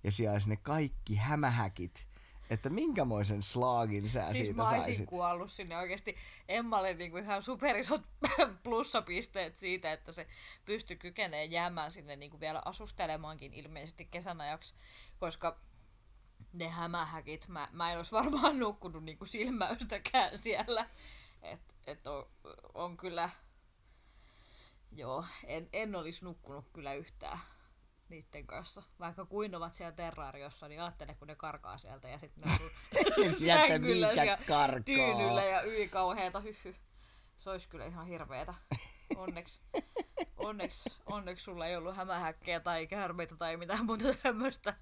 ja 0.04 0.12
siellä 0.12 0.32
olisi 0.32 0.48
ne 0.48 0.56
kaikki 0.56 1.16
hämähäkit, 1.16 2.08
että 2.50 2.68
minkämoisen 2.68 3.42
slaagin 3.42 4.08
sä 4.08 4.24
Siis 4.24 4.36
siitä 4.36 4.56
mä 4.56 4.62
olisin 4.62 4.82
saisit. 4.82 5.06
kuollut 5.06 5.52
sinne 5.52 5.78
oikeesti. 5.78 6.16
Emmalle 6.48 6.94
niinku 6.94 7.16
ihan 7.16 7.42
superisot 7.42 8.02
plussapisteet 8.64 9.56
siitä, 9.56 9.92
että 9.92 10.12
se 10.12 10.26
pystyi 10.64 10.96
kykenee 10.96 11.44
jäämään 11.44 11.90
sinne 11.90 12.16
niinku 12.16 12.40
vielä 12.40 12.62
asustelemaankin 12.64 13.54
ilmeisesti 13.54 14.04
kesän 14.04 14.40
ajaksi, 14.40 14.74
koska 15.18 15.58
ne 16.58 16.68
hämähäkit, 16.68 17.48
mä, 17.48 17.68
mä 17.72 17.92
en 17.92 17.96
olisi 17.96 18.12
varmaan 18.12 18.58
nukkunut 18.68 19.04
niinku 19.04 19.26
silmäystäkään 19.26 20.38
siellä. 20.38 20.86
Et, 21.42 21.76
et 21.86 22.06
on, 22.06 22.26
on 22.74 22.96
kyllä, 22.96 23.30
joo, 24.92 25.24
en, 25.44 25.68
en 25.72 25.96
olisi 25.96 26.24
nukkunut 26.24 26.64
kyllä 26.72 26.94
yhtään 26.94 27.38
niiden 28.08 28.46
kanssa. 28.46 28.82
Vaikka 28.98 29.24
kuin 29.24 29.54
ovat 29.54 29.74
siellä 29.74 29.92
terraariossa, 29.92 30.68
niin 30.68 30.82
ajattele, 30.82 31.14
kun 31.14 31.28
ne 31.28 31.36
karkaa 31.36 31.78
sieltä 31.78 32.08
ja 32.08 32.18
sitten 32.18 32.48
ne 32.48 32.54
on 33.26 33.34
Sieltä 33.38 33.78
mikä 33.78 34.38
karkaa. 34.48 34.80
tyynyllä 34.80 35.44
ja 35.44 35.60
yli 35.60 35.88
kauheeta 35.88 36.40
hyhy. 36.40 36.76
Se 37.38 37.50
olisi 37.50 37.68
kyllä 37.68 37.86
ihan 37.86 38.06
hirveetä. 38.06 38.54
Onneksi, 39.16 39.60
onneksi, 40.36 40.90
onneksi 41.06 41.44
sulla 41.44 41.66
ei 41.66 41.76
ollut 41.76 41.96
hämähäkkejä 41.96 42.60
tai 42.60 42.86
käärmeitä 42.86 43.36
tai 43.36 43.56
mitään 43.56 43.86
muuta 43.86 44.14
tämmöistä 44.22 44.74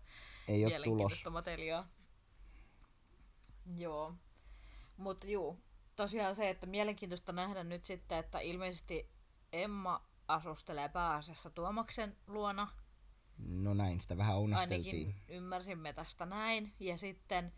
Ei 0.49 0.65
ole 0.67 0.81
tulos. 0.85 1.25
materiaa. 1.31 1.89
Joo. 3.77 4.15
Mutta 4.97 5.27
juu, 5.27 5.59
tosiaan 5.97 6.35
se, 6.35 6.51
että 6.51 6.67
mielenkiintoista 6.67 7.33
nähdä 7.33 7.65
nyt 7.65 7.85
sitten, 7.85 8.19
että 8.19 8.39
ilmeisesti 8.41 9.11
Emma 9.53 10.07
asustelee 10.29 10.89
pääasiassa 10.89 11.51
Tuomaksen 11.51 12.17
luona. 12.27 12.69
No 13.39 13.75
näin, 13.75 14.01
sitä 14.01 14.17
vähän 14.17 14.37
ounasteltiin. 14.37 14.97
Ainakin 14.97 15.23
ymmärsimme 15.29 15.93
tästä 15.93 16.27
näin. 16.27 16.75
Ja 16.81 16.99
sitten 16.99 17.53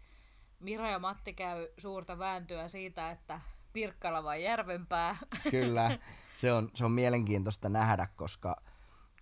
Mira 0.60 0.90
ja 0.90 0.98
Matti 0.98 1.32
käy 1.32 1.68
suurta 1.78 2.18
vääntöä 2.18 2.68
siitä, 2.68 3.10
että 3.10 3.40
Pirkkala 3.72 4.24
vai 4.24 4.44
Järvenpää. 4.44 5.16
Kyllä, 5.50 5.98
se 6.32 6.52
on, 6.52 6.70
se 6.74 6.84
on 6.84 6.92
mielenkiintoista 6.92 7.68
nähdä, 7.68 8.08
koska 8.16 8.62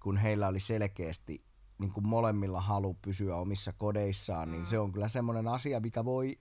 kun 0.01 0.17
heillä 0.17 0.49
oli 0.49 0.61
selkeästi 0.61 1.45
niin 1.79 1.93
kuin 1.93 2.07
molemmilla 2.07 2.61
halu 2.61 2.95
pysyä 2.95 3.37
omissa 3.37 3.73
kodeissaan, 3.73 4.49
mm. 4.49 4.53
niin 4.53 4.67
se 4.67 4.79
on 4.79 4.93
kyllä 4.93 5.09
semmoinen 5.09 5.49
asia, 5.49 5.81
mikä 5.81 6.05
voi 6.05 6.39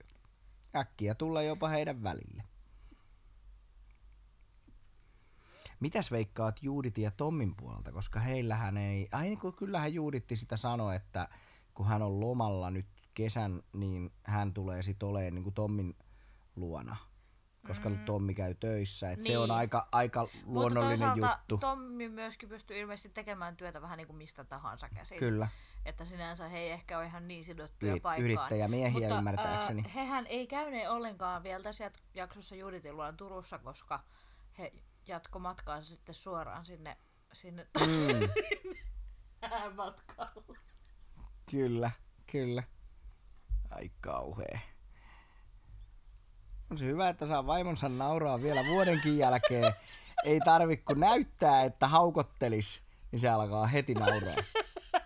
äkkiä 0.76 1.14
tulla 1.14 1.42
jopa 1.42 1.68
heidän 1.68 2.02
välille. 2.02 2.42
Mitäs 5.80 6.10
veikkaat 6.10 6.62
Juuditin 6.62 7.04
ja 7.04 7.10
Tommin 7.10 7.54
puolelta, 7.56 7.92
koska 7.92 8.20
heillähän 8.20 8.76
ei, 8.76 9.08
ai 9.12 9.24
niin 9.24 9.38
kyllähän 9.58 9.94
Juuditti 9.94 10.36
sitä 10.36 10.56
sanoi, 10.56 10.96
että 10.96 11.28
kun 11.74 11.86
hän 11.86 12.02
on 12.02 12.20
lomalla 12.20 12.70
nyt 12.70 12.86
kesän, 13.14 13.62
niin 13.72 14.12
hän 14.22 14.54
tulee 14.54 14.82
sitten 14.82 15.08
olemaan 15.08 15.34
niin 15.34 15.42
kuin 15.42 15.54
Tommin 15.54 15.96
luona 16.56 16.96
koska 17.66 17.88
mm. 17.88 18.04
Tommi 18.04 18.34
käy 18.34 18.54
töissä. 18.54 19.10
Et 19.10 19.18
niin. 19.18 19.26
Se 19.26 19.38
on 19.38 19.48
niin. 19.48 19.58
aika, 19.58 19.88
aika 19.92 20.28
luonnollinen 20.44 21.08
Mutta 21.08 21.38
juttu. 21.40 21.58
Tommi 21.58 22.08
myöskin 22.08 22.48
pystyy 22.48 22.78
ilmeisesti 22.78 23.08
tekemään 23.08 23.56
työtä 23.56 23.82
vähän 23.82 23.96
niin 23.96 24.06
kuin 24.06 24.16
mistä 24.16 24.44
tahansa 24.44 24.88
käsin. 24.88 25.18
Kyllä. 25.18 25.48
Että 25.84 26.04
sinänsä 26.04 26.48
he 26.48 26.58
ei 26.58 26.70
ehkä 26.70 26.98
ole 26.98 27.06
ihan 27.06 27.28
niin 27.28 27.44
sidottuja 27.44 27.92
Yrit, 27.92 28.02
paikkaan. 28.02 28.24
Yrittäjämiehiä 28.24 29.00
Mutta, 29.00 29.18
ymmärtääkseni. 29.18 29.82
Äh, 29.86 29.94
hehän 29.94 30.26
ei 30.26 30.46
käyneet 30.46 30.88
ollenkaan 30.88 31.42
vielä 31.42 31.62
tässä 31.62 31.90
jaksossa 32.14 32.56
Juditin 32.56 32.96
luona 32.96 33.12
Turussa, 33.12 33.58
koska 33.58 34.00
he 34.58 34.72
jatko 35.08 35.38
matkaansa 35.38 35.94
sitten 35.94 36.14
suoraan 36.14 36.64
sinne, 36.64 36.96
sinne, 37.32 37.66
mm. 37.80 37.86
sinne 38.34 38.80
matkalle. 39.74 40.58
Kyllä, 41.50 41.90
kyllä. 42.32 42.62
Ai 43.70 43.90
kauhea. 44.00 44.58
On 46.70 46.78
se 46.78 46.86
hyvä, 46.86 47.08
että 47.08 47.26
saa 47.26 47.46
vaimonsa 47.46 47.88
nauraa 47.88 48.42
vielä 48.42 48.64
vuodenkin 48.64 49.18
jälkeen. 49.18 49.72
Ei 50.24 50.40
tarvi 50.40 50.76
kun 50.76 51.00
näyttää, 51.00 51.64
että 51.64 51.88
haukottelis, 51.88 52.82
niin 53.12 53.20
se 53.20 53.28
alkaa 53.28 53.66
heti 53.66 53.94
nauraa. 53.94 54.36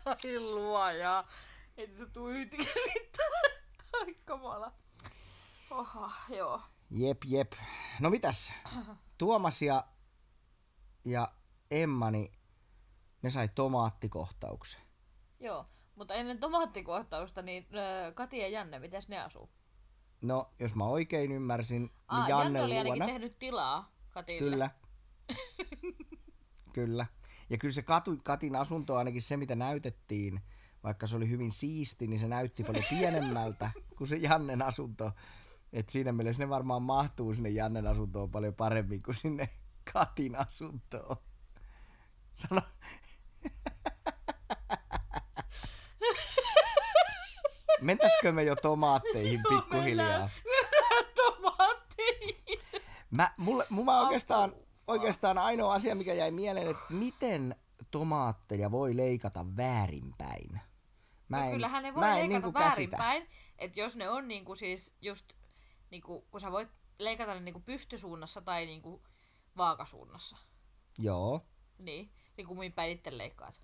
Ai 0.05 0.41
luoja. 0.41 1.25
Ei 1.77 1.99
se 1.99 2.07
tuu 2.07 2.29
yhtikin 2.29 2.67
Ai 3.93 4.15
kamala. 4.25 4.73
Oha, 5.71 6.13
joo. 6.29 6.61
Jep, 6.91 7.19
jep. 7.27 7.53
No 8.01 8.11
mitäs? 8.11 8.53
Tuomas 9.19 9.63
ja, 9.63 9.85
ja 11.05 11.29
Emma, 11.71 12.11
niin 12.11 12.33
ne 13.23 13.31
sai 13.31 13.49
tomaattikohtauksen. 13.55 14.81
Joo, 15.41 15.67
mutta 15.95 16.15
ennen 16.15 16.39
tomaattikohtausta, 16.39 17.43
niin 17.43 17.69
Kati 18.15 18.39
ja 18.39 18.49
Janne, 18.49 18.79
miten 18.79 19.03
ne 19.09 19.19
asuu? 19.19 19.51
No, 20.23 20.51
jos 20.59 20.75
mä 20.75 20.85
oikein 20.85 21.33
ymmärsin, 21.33 21.83
niin 21.83 21.93
Aa, 22.09 22.29
Janne, 22.29 22.59
Janne 22.59 22.63
oli 22.63 22.75
luona... 22.75 22.91
ainakin 22.91 23.15
tehnyt 23.15 23.39
tilaa 23.39 23.93
Katille. 24.11 24.51
Kyllä. 24.51 24.71
kyllä. 26.75 27.07
Ja 27.51 27.59
kyllä 27.59 27.73
se 27.73 27.83
Katu, 27.83 28.19
Katin 28.25 28.57
asunto 28.57 28.97
ainakin 28.97 29.23
se, 29.23 29.37
mitä 29.37 29.57
näytettiin, 29.57 30.41
vaikka 30.83 31.07
se 31.07 31.17
oli 31.17 31.31
hyvin 31.31 31.53
siisti, 31.53 32.07
niin 32.07 32.21
se 32.21 32.29
näytti 32.29 32.65
paljon 32.65 32.85
pienemmältä 32.99 33.71
kuin 33.97 34.09
se 34.09 34.17
Jannen 34.17 34.63
asunto. 34.63 35.13
Et 35.73 35.89
siinä 35.89 36.13
mielessä 36.13 36.43
ne 36.43 36.49
varmaan 36.49 36.83
mahtuu 36.83 37.35
sinne 37.35 37.49
Jannen 37.49 37.87
asuntoon 37.87 38.31
paljon 38.31 38.55
paremmin 38.55 39.03
kuin 39.03 39.15
sinne 39.15 39.49
Katin 39.93 40.37
asuntoon. 40.37 41.17
Sano. 42.35 42.63
Mentäisikö 47.81 48.33
me 48.33 48.43
jo 48.43 48.57
tomaatteihin 48.57 49.41
pikkuhiljaa? 49.49 50.29
Mennään 50.45 51.05
tomaatteihin. 51.17 52.61
Mä, 53.11 53.31
mulle, 53.37 53.67
mulla 53.71 54.01
oikeastaan, 54.01 54.53
oikeastaan 54.87 55.39
ainoa 55.39 55.75
asia, 55.75 55.95
mikä 55.95 56.15
jäi 56.15 56.31
mieleen, 56.31 56.69
että 56.71 56.83
miten 56.91 57.57
tomaatteja 57.91 58.71
voi 58.71 58.97
leikata 58.97 59.47
väärinpäin. 59.57 60.61
Mä 61.29 61.37
no 61.37 61.43
en, 61.43 61.49
no 61.49 61.53
kyllähän 61.53 61.83
ne 61.83 61.95
voi 61.95 62.03
leikata 62.03 62.29
niinku 62.29 62.55
väärinpäin. 62.55 63.29
Että 63.59 63.81
jos 63.81 63.97
ne 63.97 64.09
on 64.09 64.29
niinku 64.29 64.55
siis 64.55 64.95
just, 65.01 65.33
niinku, 65.91 66.27
kun 66.31 66.41
sä 66.41 66.53
voit 66.53 66.69
leikata 66.99 67.35
ne 67.35 67.41
niinku 67.41 67.61
pystysuunnassa 67.61 68.41
tai 68.41 68.67
niinku 68.67 69.03
vaakasuunnassa. 69.57 70.37
Joo. 70.99 71.47
Niin, 71.79 72.13
niin 72.37 72.47
kuin 72.47 72.73
päin 72.73 72.91
itse 72.93 73.19
leikkaat. 73.19 73.63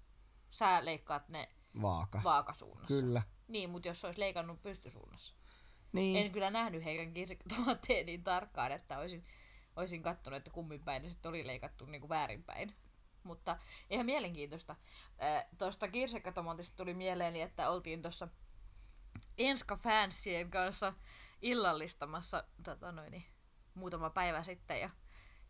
Sä 0.51 0.85
leikkaat 0.85 1.29
ne 1.29 1.49
Vaaka. 1.83 2.21
vaakasuunnassa. 2.25 2.95
Kyllä. 2.95 3.23
Niin, 3.49 3.71
mutta 3.71 3.89
jos 3.89 4.01
se 4.01 4.07
olisi 4.07 4.21
leikannut 4.21 4.63
pystysuunnassa. 4.63 5.35
Niin. 5.93 6.17
En 6.17 6.33
kyllä 6.33 6.51
nähnyt 6.51 6.85
heidän 6.85 7.15
kirsikatomaatteja 7.15 8.05
niin 8.05 8.25
tarkkaan, 8.25 8.73
että 8.73 8.99
olisin, 8.99 9.25
olisin 9.77 10.03
katsonut, 10.03 10.37
että 10.37 10.51
kummin 10.51 10.85
päin 10.85 11.11
sitten 11.11 11.29
oli 11.29 11.47
leikattu 11.47 11.87
niin 11.87 12.01
kuin 12.01 12.09
väärinpäin. 12.09 12.75
Mutta 13.23 13.59
ihan 13.91 14.07
mielenkiintoista. 14.07 14.77
Tuosta 15.59 15.89
kirsikkatomaatista 15.89 16.77
tuli 16.77 16.95
mieleeni, 16.95 17.43
että 17.43 17.71
oltiin 17.71 18.03
tuossa 18.03 18.29
Enska-fansien 19.39 20.51
kanssa 20.51 20.95
illallistamassa 21.43 22.45
tota 22.65 22.93
noin, 22.93 23.25
muutama 23.75 24.11
päivä 24.11 24.43
sitten 24.43 24.81
ja, 24.81 24.91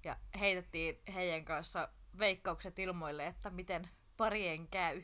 ja 0.05 0.17
heitettiin 0.41 1.03
heidän 1.15 1.45
kanssa 1.45 1.89
veikkaukset 2.19 2.79
ilmoille, 2.79 3.27
että 3.27 3.51
miten 3.51 3.89
parien 4.17 4.69
käy 4.69 5.03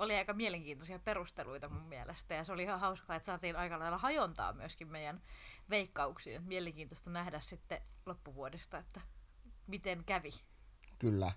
oli 0.00 0.16
aika 0.16 0.32
mielenkiintoisia 0.32 0.98
perusteluita 0.98 1.68
mun 1.68 1.82
mielestä. 1.82 2.34
Ja 2.34 2.44
se 2.44 2.52
oli 2.52 2.62
ihan 2.62 2.80
hauskaa, 2.80 3.16
että 3.16 3.26
saatiin 3.26 3.56
aika 3.56 3.78
lailla 3.78 3.98
hajontaa 3.98 4.52
myöskin 4.52 4.88
meidän 4.88 5.22
veikkauksiin. 5.70 6.42
Mielenkiintoista 6.42 7.10
nähdä 7.10 7.40
sitten 7.40 7.82
loppuvuodesta, 8.06 8.78
että 8.78 9.00
miten 9.66 10.04
kävi. 10.04 10.30
Kyllä. 10.98 11.32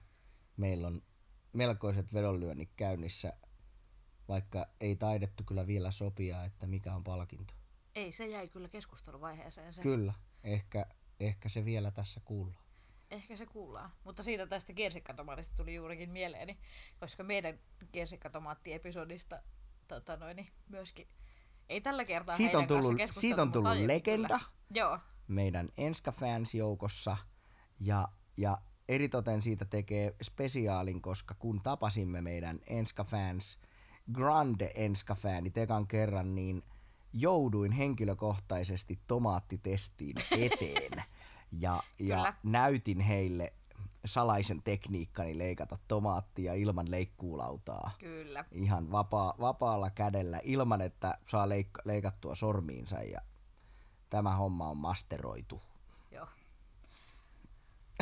Meillä 0.57 0.87
on 0.87 1.01
melkoiset 1.53 2.13
vedonlyönnit 2.13 2.69
käynnissä, 2.75 3.33
vaikka 4.27 4.65
ei 4.79 4.95
taidettu 4.95 5.43
kyllä 5.43 5.67
vielä 5.67 5.91
sopia, 5.91 6.43
että 6.43 6.67
mikä 6.67 6.95
on 6.95 7.03
palkinto. 7.03 7.53
Ei, 7.95 8.11
se 8.11 8.27
jäi 8.27 8.47
kyllä 8.47 8.69
keskusteluvaiheeseen. 8.69 9.73
Se. 9.73 9.81
Kyllä. 9.81 10.13
Ehkä, 10.43 10.85
ehkä 11.19 11.49
se 11.49 11.65
vielä 11.65 11.91
tässä 11.91 12.21
kuullaan 12.25 12.62
ehkä 13.11 13.37
se 13.37 13.45
kuullaan. 13.45 13.91
Mutta 14.03 14.23
siitä 14.23 14.47
tästä 14.47 14.73
kirsikkatomaatista 14.73 15.55
tuli 15.55 15.75
juurikin 15.75 16.09
mieleeni, 16.09 16.57
koska 16.99 17.23
meidän 17.23 17.59
kirsikkatomaattiepisodista 17.91 19.39
tota 19.87 20.17
noin, 20.17 20.47
myöskin 20.69 21.07
ei 21.69 21.81
tällä 21.81 22.05
kertaa 22.05 22.35
siitä 22.35 22.57
on 22.57 22.67
tullut, 22.67 22.93
siitä 23.11 23.41
on 23.41 23.51
tullut 23.51 23.77
legenda. 23.77 24.39
Joo. 24.73 24.99
meidän 25.27 25.69
Enska 25.77 26.11
Fans 26.11 26.53
joukossa 26.53 27.17
ja, 27.79 28.07
ja 28.37 28.61
eritoten 28.89 29.41
siitä 29.41 29.65
tekee 29.65 30.15
spesiaalin, 30.23 31.01
koska 31.01 31.35
kun 31.39 31.61
tapasimme 31.61 32.21
meidän 32.21 32.59
Enska 32.67 33.03
Fans 33.03 33.59
Grande 34.13 34.71
Enska 34.75 35.15
Fanit 35.15 35.57
ekan 35.57 35.87
kerran, 35.87 36.35
niin 36.35 36.63
jouduin 37.13 37.71
henkilökohtaisesti 37.71 38.99
tomaattitestiin 39.07 40.15
eteen. 40.37 41.03
ja, 41.59 41.83
ja 41.99 42.33
näytin 42.43 42.99
heille 42.99 43.53
salaisen 44.05 44.63
tekniikkani 44.63 45.37
leikata 45.37 45.77
tomaattia 45.87 46.53
ilman 46.53 46.91
leikkuulautaa. 46.91 47.91
Kyllä. 47.99 48.45
Ihan 48.51 48.91
vapaa, 48.91 49.33
vapaalla 49.39 49.89
kädellä 49.89 50.39
ilman, 50.43 50.81
että 50.81 51.17
saa 51.25 51.45
leik- 51.45 51.81
leikattua 51.85 52.35
sormiinsa 52.35 53.01
ja 53.01 53.19
tämä 54.09 54.35
homma 54.35 54.69
on 54.69 54.77
masteroitu. 54.77 55.61
Joo. 56.11 56.27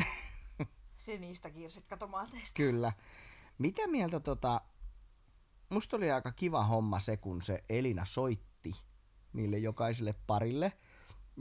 se 0.97 1.17
niistä 1.17 1.49
kirsikkatomaateista. 1.49 2.57
Kyllä. 2.57 2.93
Mitä 3.57 3.87
mieltä 3.87 4.19
tota, 4.19 4.61
musta 5.69 5.97
oli 5.97 6.11
aika 6.11 6.31
kiva 6.31 6.63
homma 6.63 6.99
se, 6.99 7.17
kun 7.17 7.41
se 7.41 7.63
Elina 7.69 8.05
soitti 8.05 8.75
niille 9.33 9.57
jokaiselle 9.57 10.15
parille. 10.27 10.73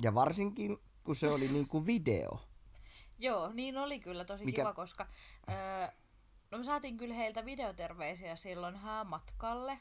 Ja 0.03 0.15
varsinkin 0.15 0.79
kun 1.11 1.17
se 1.17 1.31
oli 1.31 1.49
niin 1.49 1.69
kuin 1.69 1.87
video. 1.87 2.41
Joo, 3.19 3.53
niin 3.53 3.79
oli 3.79 4.01
kyllä 4.01 4.25
tosi 4.25 4.45
Mikä... 4.45 4.63
kiva, 4.63 4.75
koska 4.75 5.07
öö, 5.49 5.89
no 6.51 6.59
me 6.59 6.65
saatiin 6.65 6.97
kyllä 6.97 7.15
heiltä 7.15 7.45
videoterveisiä 7.45 8.37
silloin 8.37 8.77
häämatkalle 8.77 9.81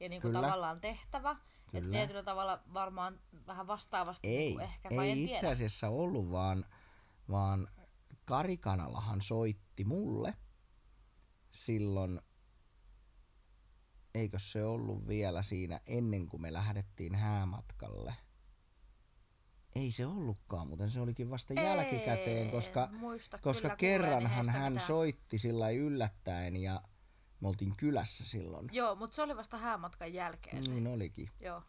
ja 0.00 0.08
niin 0.08 0.22
kuin 0.22 0.32
tavallaan 0.32 0.80
tehtävä. 0.80 1.36
Että 1.74 1.90
tietyllä 1.90 2.22
tavalla 2.22 2.62
varmaan 2.74 3.20
vähän 3.46 3.66
vastaavasti 3.66 4.28
ei, 4.28 4.48
niin 4.48 4.60
ehkä, 4.60 4.88
ei 4.90 5.10
en 5.10 5.18
itse 5.18 5.46
asiassa 5.46 5.88
ollut, 5.88 6.30
vaan, 6.30 6.64
vaan 7.30 7.68
Karikanalahan 8.24 9.20
soitti 9.20 9.84
mulle 9.84 10.34
silloin, 11.50 12.20
eikö 14.14 14.38
se 14.38 14.64
ollut 14.64 15.08
vielä 15.08 15.42
siinä 15.42 15.80
ennen 15.86 16.26
kuin 16.26 16.42
me 16.42 16.52
lähdettiin 16.52 17.14
häämatkalle– 17.14 18.14
ei 19.76 19.92
se 19.92 20.06
ollutkaan, 20.06 20.68
mutta 20.68 20.88
se 20.88 21.00
olikin 21.00 21.30
vasta 21.30 21.54
ei, 21.56 21.64
jälkikäteen, 21.64 22.50
koska, 22.50 22.88
koska 23.40 23.76
kerranhan 23.76 24.48
hän 24.48 24.72
mitään. 24.72 24.86
soitti 24.86 25.38
sillä 25.38 25.70
yllättäen 25.70 26.56
ja 26.56 26.82
me 27.40 27.48
oltiin 27.48 27.76
kylässä 27.76 28.24
silloin. 28.24 28.68
Joo, 28.72 28.94
mutta 28.94 29.16
se 29.16 29.22
oli 29.22 29.36
vasta 29.36 29.56
häämatkan 29.56 30.12
jälkeen. 30.14 30.62
Se. 30.62 30.70
Niin 30.72 30.86
olikin. 30.86 31.30
Joo. 31.40 31.62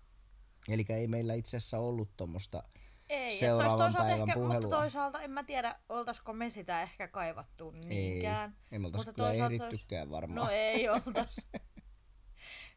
Eli 0.70 0.86
ei 0.90 1.08
meillä 1.08 1.34
itse 1.34 1.58
asiassa 1.58 1.80
ollut 1.80 2.10
tuommoista 2.18 2.64
Ei, 3.10 3.34
se 3.36 3.40
seuraavan 3.40 3.78
toisaalta 3.78 3.98
päivän 4.10 4.30
ehkä, 4.30 4.34
puhelua. 4.34 4.54
mutta 4.62 4.76
toisaalta 4.78 5.22
en 5.22 5.32
mä 5.32 5.44
tiedä, 5.44 5.76
oltaisiko 5.90 6.34
me 6.34 6.50
sitä 6.50 6.82
ehkä 6.82 7.08
kaivattu 7.08 7.72
niinkään. 7.72 8.50
Ei, 8.50 8.58
ei 8.72 8.80
me 8.80 8.90
mutta 8.90 9.14
toisaalta 9.14 9.58
se 9.58 9.64
olisi- 9.66 10.10
varmaan. 10.12 10.46
No 10.46 10.52
ei 10.52 10.90
oltais. 11.06 11.48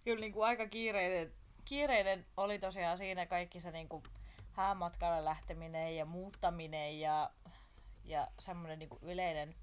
Kyllä 0.04 0.20
niin 0.20 0.32
kuin 0.32 0.46
aika 0.46 0.68
kiireinen, 0.68 1.32
kiireinen 1.64 2.26
oli 2.36 2.58
tosiaan 2.58 2.98
siinä 2.98 3.26
kaikki 3.26 3.60
se 3.60 3.70
niin 3.70 3.88
kuin 3.88 4.02
häämatkalle 4.60 5.24
lähteminen 5.24 5.96
ja 5.96 6.04
muuttaminen 6.04 7.00
ja, 7.00 7.30
ja 8.04 8.28
semmoinen 8.38 8.78
niin 8.78 8.90
yleinen, 9.02 9.54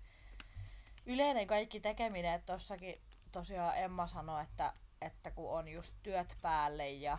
yleinen 1.05 1.47
kaikki 1.47 1.79
tekeminen. 1.79 2.33
Että 2.33 2.53
tossakin 2.53 3.01
tosiaan 3.31 3.77
Emma 3.77 4.07
sanoi, 4.07 4.43
että, 4.43 4.73
että 5.01 5.31
kun 5.31 5.51
on 5.51 5.67
just 5.67 5.93
työt 6.03 6.37
päälle 6.41 6.89
ja, 6.91 7.17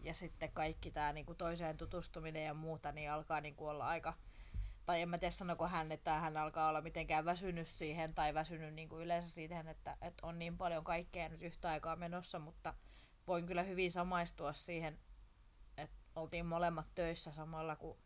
ja 0.00 0.14
sitten 0.14 0.52
kaikki 0.52 0.90
tämä 0.90 1.12
niin 1.12 1.26
toiseen 1.38 1.76
tutustuminen 1.76 2.44
ja 2.44 2.54
muuta, 2.54 2.92
niin 2.92 3.10
alkaa 3.10 3.40
niin 3.40 3.56
kuin 3.56 3.70
olla 3.70 3.86
aika, 3.86 4.14
tai 4.86 5.02
en 5.02 5.08
mä 5.08 5.18
tiedä 5.18 5.32
sanoko 5.32 5.68
hän, 5.68 5.92
että 5.92 6.20
hän 6.20 6.36
alkaa 6.36 6.68
olla 6.68 6.80
mitenkään 6.80 7.24
väsynyt 7.24 7.68
siihen 7.68 8.14
tai 8.14 8.34
väsynyt 8.34 8.74
niin 8.74 8.88
kuin 8.88 9.04
yleensä 9.04 9.30
siihen, 9.30 9.68
että, 9.68 9.96
että 10.00 10.26
on 10.26 10.38
niin 10.38 10.58
paljon 10.58 10.84
kaikkea 10.84 11.28
nyt 11.28 11.42
yhtä 11.42 11.70
aikaa 11.70 11.96
menossa, 11.96 12.38
mutta 12.38 12.74
voin 13.26 13.46
kyllä 13.46 13.62
hyvin 13.62 13.92
samaistua 13.92 14.52
siihen, 14.52 14.98
oltiin 16.16 16.46
molemmat 16.46 16.86
töissä 16.94 17.32
samalla, 17.32 17.76
kun 17.76 17.96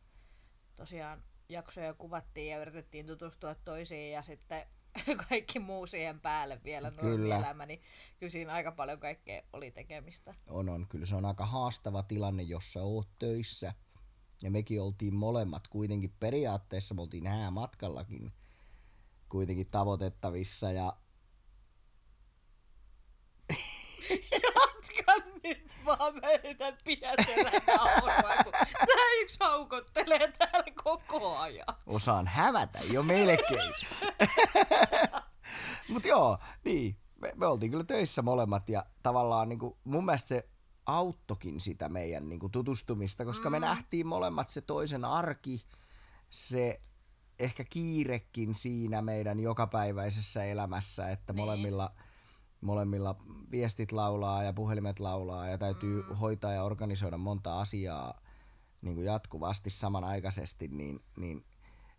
tosiaan 0.76 1.22
jaksoja 1.48 1.94
kuvattiin 1.94 2.50
ja 2.50 2.60
yritettiin 2.60 3.06
tutustua 3.06 3.54
toisiin 3.54 4.12
ja 4.12 4.22
sitten 4.22 4.66
kaikki 5.28 5.58
muu 5.58 5.86
siihen 5.86 6.20
päälle 6.20 6.60
vielä 6.64 6.90
Kyllä. 6.90 7.36
elämä, 7.36 7.66
niin 7.66 7.80
kyllä 8.18 8.30
siinä 8.30 8.52
aika 8.52 8.72
paljon 8.72 9.00
kaikkea 9.00 9.42
oli 9.52 9.70
tekemistä. 9.70 10.34
On, 10.46 10.68
on. 10.68 10.86
Kyllä 10.88 11.06
se 11.06 11.16
on 11.16 11.24
aika 11.24 11.46
haastava 11.46 12.02
tilanne, 12.02 12.42
jos 12.42 12.72
sä 12.72 12.82
oot 12.82 13.08
töissä. 13.18 13.74
Ja 14.42 14.50
mekin 14.50 14.80
oltiin 14.80 15.14
molemmat 15.14 15.68
kuitenkin 15.68 16.14
periaatteessa, 16.20 16.94
me 16.94 17.02
oltiin 17.02 17.26
häämatkallakin 17.26 18.32
kuitenkin 19.28 19.66
tavoitettavissa. 19.70 20.72
Ja 20.72 20.96
nyt 25.48 25.76
vaan, 25.84 26.14
mä 26.14 26.32
yritän 26.32 26.76
pidätellä 26.84 27.50
kun 28.44 28.52
tää 28.86 29.20
yksi 29.22 29.36
haukottelee 29.40 30.32
täällä 30.38 30.72
koko 30.84 31.36
ajan. 31.38 31.66
osaan 31.86 32.26
hävätä 32.26 32.78
jo 32.92 33.02
melkein. 33.02 33.72
Mut 35.88 36.04
joo, 36.04 36.38
niin. 36.64 36.96
Me, 37.20 37.32
me 37.36 37.46
oltiin 37.46 37.70
kyllä 37.70 37.84
töissä 37.84 38.22
molemmat 38.22 38.68
ja 38.68 38.86
tavallaan 39.02 39.48
niin 39.48 39.58
kuin, 39.58 39.76
mun 39.84 40.04
mielestä 40.04 40.28
se 40.28 40.48
auttokin 40.86 41.60
sitä 41.60 41.88
meidän 41.88 42.28
niin 42.28 42.40
kuin, 42.40 42.52
tutustumista, 42.52 43.24
koska 43.24 43.50
mm. 43.50 43.52
me 43.52 43.60
nähtiin 43.60 44.06
molemmat 44.06 44.48
se 44.48 44.60
toisen 44.60 45.04
arki, 45.04 45.66
se 46.30 46.80
ehkä 47.38 47.64
kiirekin 47.64 48.54
siinä 48.54 49.02
meidän 49.02 49.40
jokapäiväisessä 49.40 50.44
elämässä, 50.44 51.10
että 51.10 51.32
Niin. 51.32 51.44
molemmilla, 51.44 51.90
molemmilla 52.60 53.16
viestit 53.50 53.92
laulaa 53.92 54.42
ja 54.42 54.52
puhelimet 54.52 55.00
laulaa 55.00 55.48
ja 55.48 55.58
täytyy 55.58 56.02
mm. 56.02 56.14
hoitaa 56.16 56.52
ja 56.52 56.62
organisoida 56.62 57.18
monta 57.18 57.60
asiaa 57.60 58.20
niin 58.82 58.94
kuin 58.94 59.06
jatkuvasti 59.06 59.70
samanaikaisesti, 59.70 60.68
niin, 60.68 61.00
niin 61.16 61.44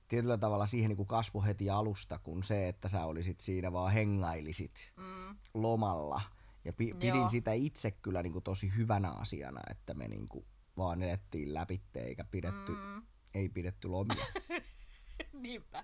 tietyllä 0.08 0.38
tavalla 0.38 0.66
siihen 0.66 0.90
niin 0.90 0.98
kuin 0.98 1.08
kasvu 1.08 1.44
heti 1.44 1.70
alusta, 1.70 2.20
kun 2.20 2.44
se, 2.44 2.68
että 2.68 2.90
sä 2.90 3.06
olisit 3.06 3.40
siinä 3.40 3.74
vaan 3.74 3.94
hengailisit 3.94 4.94
mm. 4.96 5.36
lomalla. 5.54 6.22
Ja 6.66 6.74
pi- 6.74 6.94
pidin 6.94 7.16
Joo. 7.16 7.30
sitä 7.30 7.54
itse 7.54 7.92
kyllä 7.92 8.24
niin 8.24 8.34
kuin 8.34 8.44
tosi 8.44 8.76
hyvänä 8.76 9.10
asiana, 9.12 9.62
että 9.70 9.94
me 9.94 10.08
niin 10.08 10.28
kuin 10.28 10.46
vaan 10.78 11.04
elettiin 11.04 11.54
läpi 11.54 11.82
eikä 11.96 12.24
pidetty, 12.24 12.72
mm. 12.72 13.02
ei 13.34 13.50
pidetty 13.50 13.88
lomia. 13.88 14.26
Niinpä. 15.34 15.84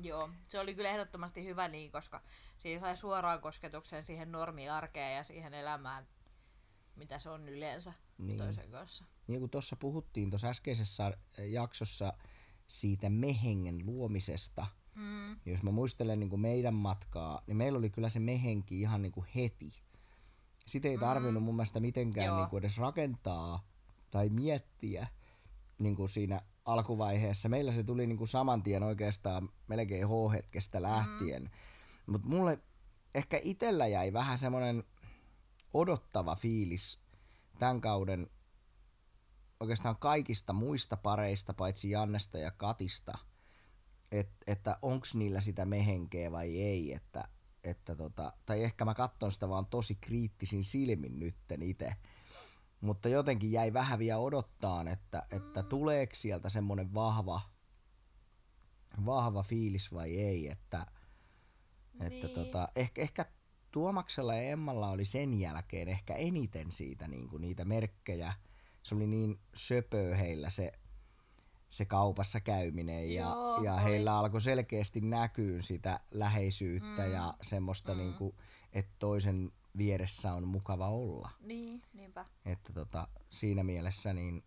Joo, 0.00 0.30
se 0.48 0.58
oli 0.60 0.74
kyllä 0.74 0.88
ehdottomasti 0.90 1.44
hyvä 1.44 1.68
niin, 1.68 1.92
koska 1.92 2.20
siinä 2.58 2.80
sai 2.80 2.96
suoraan 2.96 3.40
kosketuksen 3.40 4.04
siihen 4.04 4.32
normiarkeen 4.32 5.16
ja 5.16 5.24
siihen 5.24 5.54
elämään, 5.54 6.06
mitä 6.96 7.18
se 7.18 7.30
on 7.30 7.48
yleensä 7.48 7.92
Niin. 8.18 8.38
toisen 8.38 8.70
kanssa. 8.70 9.04
niin 9.26 9.40
kuin 9.40 9.50
tuossa 9.50 9.76
puhuttiin 9.76 10.30
tuossa 10.30 10.48
äskeisessä 10.48 11.12
jaksossa 11.38 12.12
siitä 12.68 13.10
mehengen 13.10 13.86
luomisesta, 13.86 14.66
mm. 14.94 15.36
niin 15.44 15.52
jos 15.52 15.62
mä 15.62 15.70
muistelen 15.70 16.20
niin 16.20 16.30
kuin 16.30 16.40
meidän 16.40 16.74
matkaa, 16.74 17.42
niin 17.46 17.56
meillä 17.56 17.78
oli 17.78 17.90
kyllä 17.90 18.08
se 18.08 18.20
mehenki 18.20 18.80
ihan 18.80 19.02
niin 19.02 19.12
kuin 19.12 19.26
heti. 19.34 19.82
Sitä 20.66 20.88
ei 20.88 20.98
tarvinnut 20.98 21.42
mun 21.42 21.56
mielestä 21.56 21.80
mitenkään 21.80 22.26
Joo. 22.26 22.36
niin 22.36 22.48
kuin 22.48 22.58
edes 22.58 22.78
rakentaa 22.78 23.66
tai 24.10 24.28
miettiä 24.28 25.06
niin 25.78 25.96
kuin 25.96 26.08
siinä 26.08 26.42
alkuvaiheessa. 26.64 27.48
Meillä 27.48 27.72
se 27.72 27.84
tuli 27.84 28.06
niin 28.06 28.18
kuin 28.18 28.28
saman 28.28 28.62
tien 28.62 28.82
oikeastaan 28.82 29.48
melkein 29.68 30.08
H-hetkestä 30.08 30.82
lähtien. 30.82 31.42
Mm. 31.42 31.50
Mutta 32.06 32.28
mulle 32.28 32.58
ehkä 33.14 33.40
itellä 33.42 33.86
jäi 33.86 34.12
vähän 34.12 34.38
semmoinen 34.38 34.84
odottava 35.74 36.36
fiilis 36.36 37.00
tämän 37.58 37.80
kauden 37.80 38.30
oikeastaan 39.60 39.96
kaikista 39.96 40.52
muista 40.52 40.96
pareista, 40.96 41.54
paitsi 41.54 41.90
Jannesta 41.90 42.38
ja 42.38 42.50
Katista, 42.50 43.18
et, 44.12 44.30
että 44.46 44.78
onko 44.82 45.06
niillä 45.14 45.40
sitä 45.40 45.64
mehenkeä 45.64 46.32
vai 46.32 46.60
ei, 46.60 46.92
että, 46.92 47.28
että 47.64 47.96
tota, 47.96 48.32
tai 48.46 48.62
ehkä 48.62 48.84
mä 48.84 48.94
katson 48.94 49.32
sitä 49.32 49.48
vaan 49.48 49.66
tosi 49.66 49.94
kriittisin 49.94 50.64
silmin 50.64 51.18
nytten 51.18 51.62
itse, 51.62 51.96
mutta 52.82 53.08
jotenkin 53.08 53.52
jäi 53.52 53.72
vähän 53.72 53.98
vielä 53.98 54.18
odottaan, 54.18 54.88
että, 54.88 55.26
että 55.30 55.62
tuleeko 55.62 56.14
sieltä 56.14 56.48
semmoinen 56.48 56.94
vahva, 56.94 57.40
vahva 59.06 59.42
fiilis 59.42 59.92
vai 59.92 60.18
ei, 60.18 60.48
että, 60.48 60.86
että 62.00 62.26
Niin. 62.26 62.34
tota, 62.34 62.68
ehkä, 62.76 63.02
ehkä 63.02 63.26
Tuomaksella 63.70 64.34
ja 64.34 64.42
Emmalla 64.42 64.88
oli 64.88 65.04
sen 65.04 65.40
jälkeen 65.40 65.88
ehkä 65.88 66.14
eniten 66.14 66.72
siitä 66.72 67.08
niin 67.08 67.28
kuin 67.28 67.40
niitä 67.40 67.64
merkkejä. 67.64 68.32
Se 68.82 68.94
oli 68.94 69.06
niin 69.06 69.40
söpö 69.54 70.16
heillä 70.16 70.50
se, 70.50 70.72
se 71.68 71.84
kaupassa 71.84 72.40
käyminen 72.40 73.14
ja, 73.14 73.22
Joo, 73.22 73.62
ja 73.64 73.76
heillä 73.76 74.18
alkoi 74.18 74.40
selkeästi 74.40 75.00
näkyä 75.00 75.62
sitä 75.62 76.00
läheisyyttä 76.10 77.02
mm. 77.02 77.12
ja 77.12 77.34
semmoista, 77.40 77.94
mm. 77.94 77.98
niin 77.98 78.14
kuin, 78.14 78.34
että 78.72 78.92
toisen 78.98 79.52
vieressä 79.76 80.32
on 80.32 80.48
mukava 80.48 80.88
olla. 80.88 81.30
Niin, 81.40 81.82
niinpä. 81.92 82.26
Että 82.44 82.72
tota, 82.72 83.08
siinä 83.30 83.62
mielessä 83.62 84.12
niin 84.12 84.44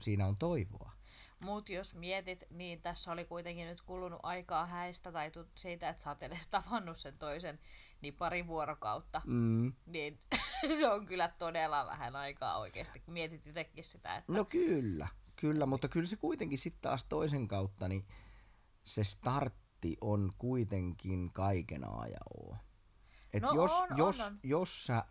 siinä 0.00 0.26
on 0.26 0.36
toivoa. 0.36 0.92
Mut 1.40 1.68
jos 1.68 1.94
mietit, 1.94 2.44
niin 2.50 2.82
tässä 2.82 3.12
oli 3.12 3.24
kuitenkin 3.24 3.66
nyt 3.66 3.82
kulunut 3.82 4.20
aikaa 4.22 4.66
häistä 4.66 5.12
tai 5.12 5.30
siitä, 5.54 5.88
että 5.88 6.02
sä 6.02 6.10
oot 6.10 6.22
edes 6.22 6.48
tavannut 6.48 6.96
sen 6.96 7.18
toisen, 7.18 7.58
niin 8.00 8.14
pari 8.14 8.46
vuorokautta. 8.46 9.22
Mm. 9.26 9.72
Niin 9.86 10.20
se 10.80 10.88
on 10.88 11.06
kyllä 11.06 11.28
todella 11.38 11.86
vähän 11.86 12.16
aikaa 12.16 12.58
oikeasti, 12.58 13.00
kun 13.00 13.14
mietit 13.14 13.46
itsekin 13.46 13.84
sitä, 13.84 14.16
että 14.16 14.32
No 14.32 14.44
kyllä, 14.44 15.08
kyllä, 15.36 15.66
mutta 15.66 15.88
kyllä 15.88 16.06
se 16.06 16.16
kuitenkin 16.16 16.58
sitten 16.58 16.82
taas 16.82 17.04
toisen 17.04 17.48
kautta, 17.48 17.88
niin 17.88 18.06
se 18.84 19.04
startti 19.04 19.96
on 20.00 20.32
kuitenkin 20.38 21.32
kaiken 21.32 21.84
A 21.84 22.06
ja 22.06 22.18
O. 22.38 22.56
Et 23.32 23.42
No 23.42 23.54
jos, 23.54 23.72
on, 23.72 23.92
on, 23.92 23.98
jos, 23.98 24.20
on. 24.20 24.38
jos 24.42 24.86
sä 24.86 25.04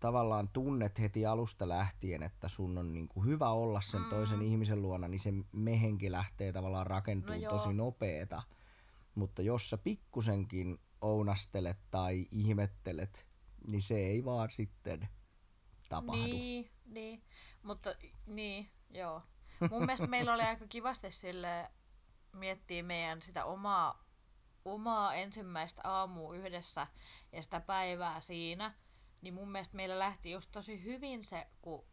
tavallaan 0.00 0.48
tunnet 0.48 0.98
heti 0.98 1.26
alusta 1.26 1.68
lähtien, 1.68 2.22
että 2.22 2.48
sun 2.48 2.78
on 2.78 2.94
niinku 2.94 3.24
hyvä 3.24 3.50
olla 3.50 3.80
sen 3.80 4.00
mm. 4.00 4.08
toisen 4.08 4.42
ihmisen 4.42 4.82
luona, 4.82 5.08
niin 5.08 5.20
se 5.20 5.32
mehenki 5.52 6.12
lähtee 6.12 6.52
tavallaan 6.52 6.86
rakentuu 6.86 7.34
No 7.34 7.50
tosi 7.50 7.72
nopeeta. 7.72 8.42
Mutta 9.14 9.42
jos 9.42 9.70
sä 9.70 9.78
pikkusenkin 9.78 10.78
ounastelet 11.00 11.78
tai 11.90 12.26
ihmettelet, 12.30 13.26
niin 13.66 13.82
se 13.82 13.94
ei 13.94 14.24
vaan 14.24 14.50
sitten 14.50 15.08
tapahdu. 15.88 16.22
Niin, 16.22 16.70
niin. 16.84 17.22
Mutta 17.62 17.94
niin, 18.26 18.70
joo. 18.90 19.22
Mun 19.70 19.80
mielestä 19.86 20.06
meillä 20.06 20.34
oli 20.34 20.42
aika 20.42 20.66
kivasti 20.66 21.12
sille 21.12 21.70
miettiä 22.32 22.82
meidän 22.82 23.22
sitä 23.22 23.44
omaa, 23.44 24.04
omaa 24.64 25.14
ensimmäistä 25.14 25.80
aamua 25.84 26.34
yhdessä 26.34 26.86
ja 27.32 27.42
sitä 27.42 27.60
päivää 27.60 28.20
siinä. 28.20 28.74
Niin 29.22 29.34
mun 29.34 29.50
mielestä 29.52 29.76
meillä 29.76 29.98
lähti 29.98 30.30
just 30.30 30.50
tosi 30.52 30.84
hyvin 30.84 31.24
se, 31.24 31.46
kun 31.62 31.84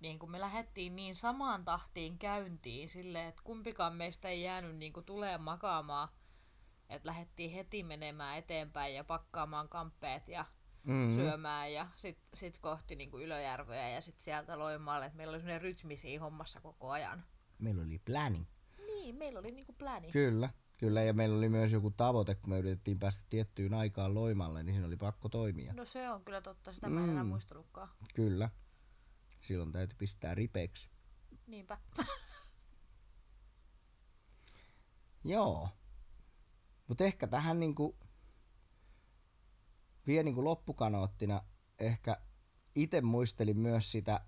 niin 0.00 0.18
kun 0.18 0.30
me 0.30 0.40
lähdettiin 0.40 0.96
niin 0.96 1.16
samaan 1.16 1.64
tahtiin 1.64 2.18
käyntiin 2.18 2.88
silleen, 2.88 3.28
että 3.28 3.42
kumpikaan 3.44 3.94
meistä 3.94 4.28
ei 4.28 4.42
jäänyt 4.42 4.76
niin 4.76 4.92
kuin 4.92 5.06
tulee 5.06 5.38
makaamaan. 5.38 6.08
Että 6.88 7.06
lähdettiin 7.08 7.50
heti 7.50 7.82
menemään 7.82 8.38
eteenpäin 8.38 8.94
ja 8.94 9.04
pakkaamaan 9.04 9.68
kamppeet 9.68 10.28
ja 10.28 10.44
Mm. 10.82 11.12
syömään 11.14 11.72
ja 11.72 11.86
sit, 11.96 12.18
sit 12.34 12.58
kohti 12.58 12.96
niin 12.96 13.10
kuin 13.10 13.24
Ylöjärveä 13.24 13.88
ja 13.88 14.00
sit 14.00 14.18
sieltä 14.18 14.58
Loimaalle. 14.58 15.06
Et 15.06 15.14
meillä 15.14 15.30
oli 15.30 15.38
semmoinen 15.38 15.60
rytmi 15.60 15.96
siinä 15.96 16.24
hommassa 16.24 16.60
koko 16.60 16.90
ajan. 16.90 17.24
Meillä 17.58 17.82
oli 17.82 17.98
pläni. 17.98 18.48
Niin, 18.86 19.16
meillä 19.16 19.38
oli 19.38 19.50
niinku 19.50 19.72
pläni. 19.72 20.10
Kyllä. 20.12 20.50
Kyllä, 20.78 21.02
ja 21.02 21.12
meillä 21.14 21.38
oli 21.38 21.48
myös 21.48 21.72
joku 21.72 21.90
tavoite, 21.90 22.34
kun 22.34 22.50
me 22.50 22.58
yritettiin 22.58 22.98
päästä 22.98 23.22
tiettyyn 23.30 23.74
aikaan 23.74 24.14
Loimalle, 24.14 24.62
niin 24.62 24.74
siinä 24.74 24.86
oli 24.86 24.96
pakko 24.96 25.28
toimia. 25.28 25.72
No 25.72 25.84
se 25.84 26.10
on 26.10 26.24
kyllä 26.24 26.40
totta, 26.40 26.72
sitä 26.72 26.88
mä 26.88 27.04
en 27.04 27.10
enää 27.10 27.22
Mm. 27.22 27.28
muistanutkaan. 27.28 27.88
Kyllä. 28.14 28.50
Silloin 29.40 29.72
täytyy 29.72 29.96
pistää 29.98 30.34
ripeeksi. 30.34 30.88
Niinpä. 31.46 31.78
Joo. 35.24 35.68
Mutta 36.88 37.04
ehkä 37.04 37.26
tähän 37.26 37.60
niinku, 37.60 37.98
vielä 40.06 40.22
niinku 40.22 40.44
loppukanoottina 40.44 41.42
ehkä 41.78 42.16
itse 42.74 43.00
muistelin 43.00 43.58
myös 43.58 43.92
sitä, 43.92 44.20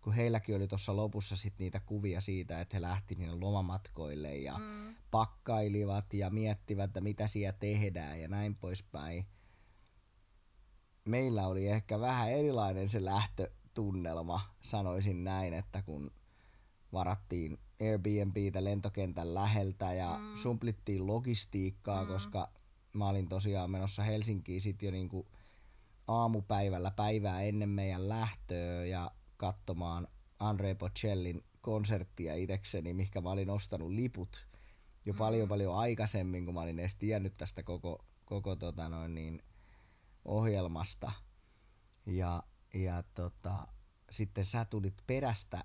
kun 0.00 0.12
heilläkin 0.12 0.56
oli 0.56 0.68
tuossa 0.68 0.96
lopussa 0.96 1.36
sit 1.36 1.58
niitä 1.58 1.80
kuvia 1.80 2.20
siitä, 2.20 2.60
että 2.60 2.76
he 2.76 2.82
lähti 2.82 3.14
niille 3.14 3.36
lomamatkoille 3.36 4.36
ja 4.36 4.58
Mm. 4.58 4.94
pakkailivat 5.10 6.14
ja 6.14 6.30
miettivät, 6.30 6.84
että 6.84 7.00
mitä 7.00 7.26
siellä 7.26 7.58
tehdään 7.60 8.20
ja 8.20 8.28
näin 8.28 8.56
poispäin. 8.56 9.26
Meillä 11.04 11.46
oli 11.46 11.68
ehkä 11.68 12.00
vähän 12.00 12.30
erilainen 12.30 12.88
se 12.88 13.04
lähtötunnelma, 13.04 14.40
sanoisin 14.60 15.24
näin, 15.24 15.54
että 15.54 15.82
kun 15.82 16.10
varattiin 16.92 17.58
Airbnbtä 17.80 18.64
lentokentän 18.64 19.34
läheltä 19.34 19.92
ja 19.92 20.18
mm. 20.18 20.36
sumplittiin 20.36 21.06
logistiikkaa, 21.06 22.02
mm. 22.02 22.08
koska 22.08 22.52
mä 22.92 23.08
olin 23.08 23.28
tosiaan 23.28 23.70
menossa 23.70 24.02
Helsinkiin 24.02 24.60
sit 24.60 24.82
jo 24.82 24.90
niinku 24.90 25.28
aamupäivällä 26.08 26.90
päivää 26.90 27.42
ennen 27.42 27.68
meidän 27.68 28.08
lähtöä 28.08 28.84
ja 28.84 29.10
katsomaan 29.38 30.08
Andre 30.38 30.74
Bocellin 30.74 31.44
konserttia 31.60 32.34
itekseni, 32.34 32.94
mihinkä 32.94 33.20
mä 33.20 33.30
olin 33.30 33.50
ostanut 33.50 33.90
liput 33.90 34.46
jo 35.04 35.12
mm. 35.12 35.18
paljon 35.18 35.48
paljon 35.48 35.76
aikaisemmin, 35.76 36.44
kun 36.44 36.54
mä 36.54 36.60
olin 36.60 36.78
edes 36.78 36.94
tiennyt 36.94 37.36
tästä 37.36 37.62
koko, 37.62 38.04
koko 38.24 38.56
tota 38.56 38.88
noin 38.88 39.14
niin, 39.14 39.42
ohjelmasta. 40.24 41.12
Ja, 42.06 42.42
ja 42.74 43.02
tota, 43.14 43.66
sitten 44.10 44.44
sä 44.44 44.64
tulit 44.64 44.94
perästä 45.06 45.64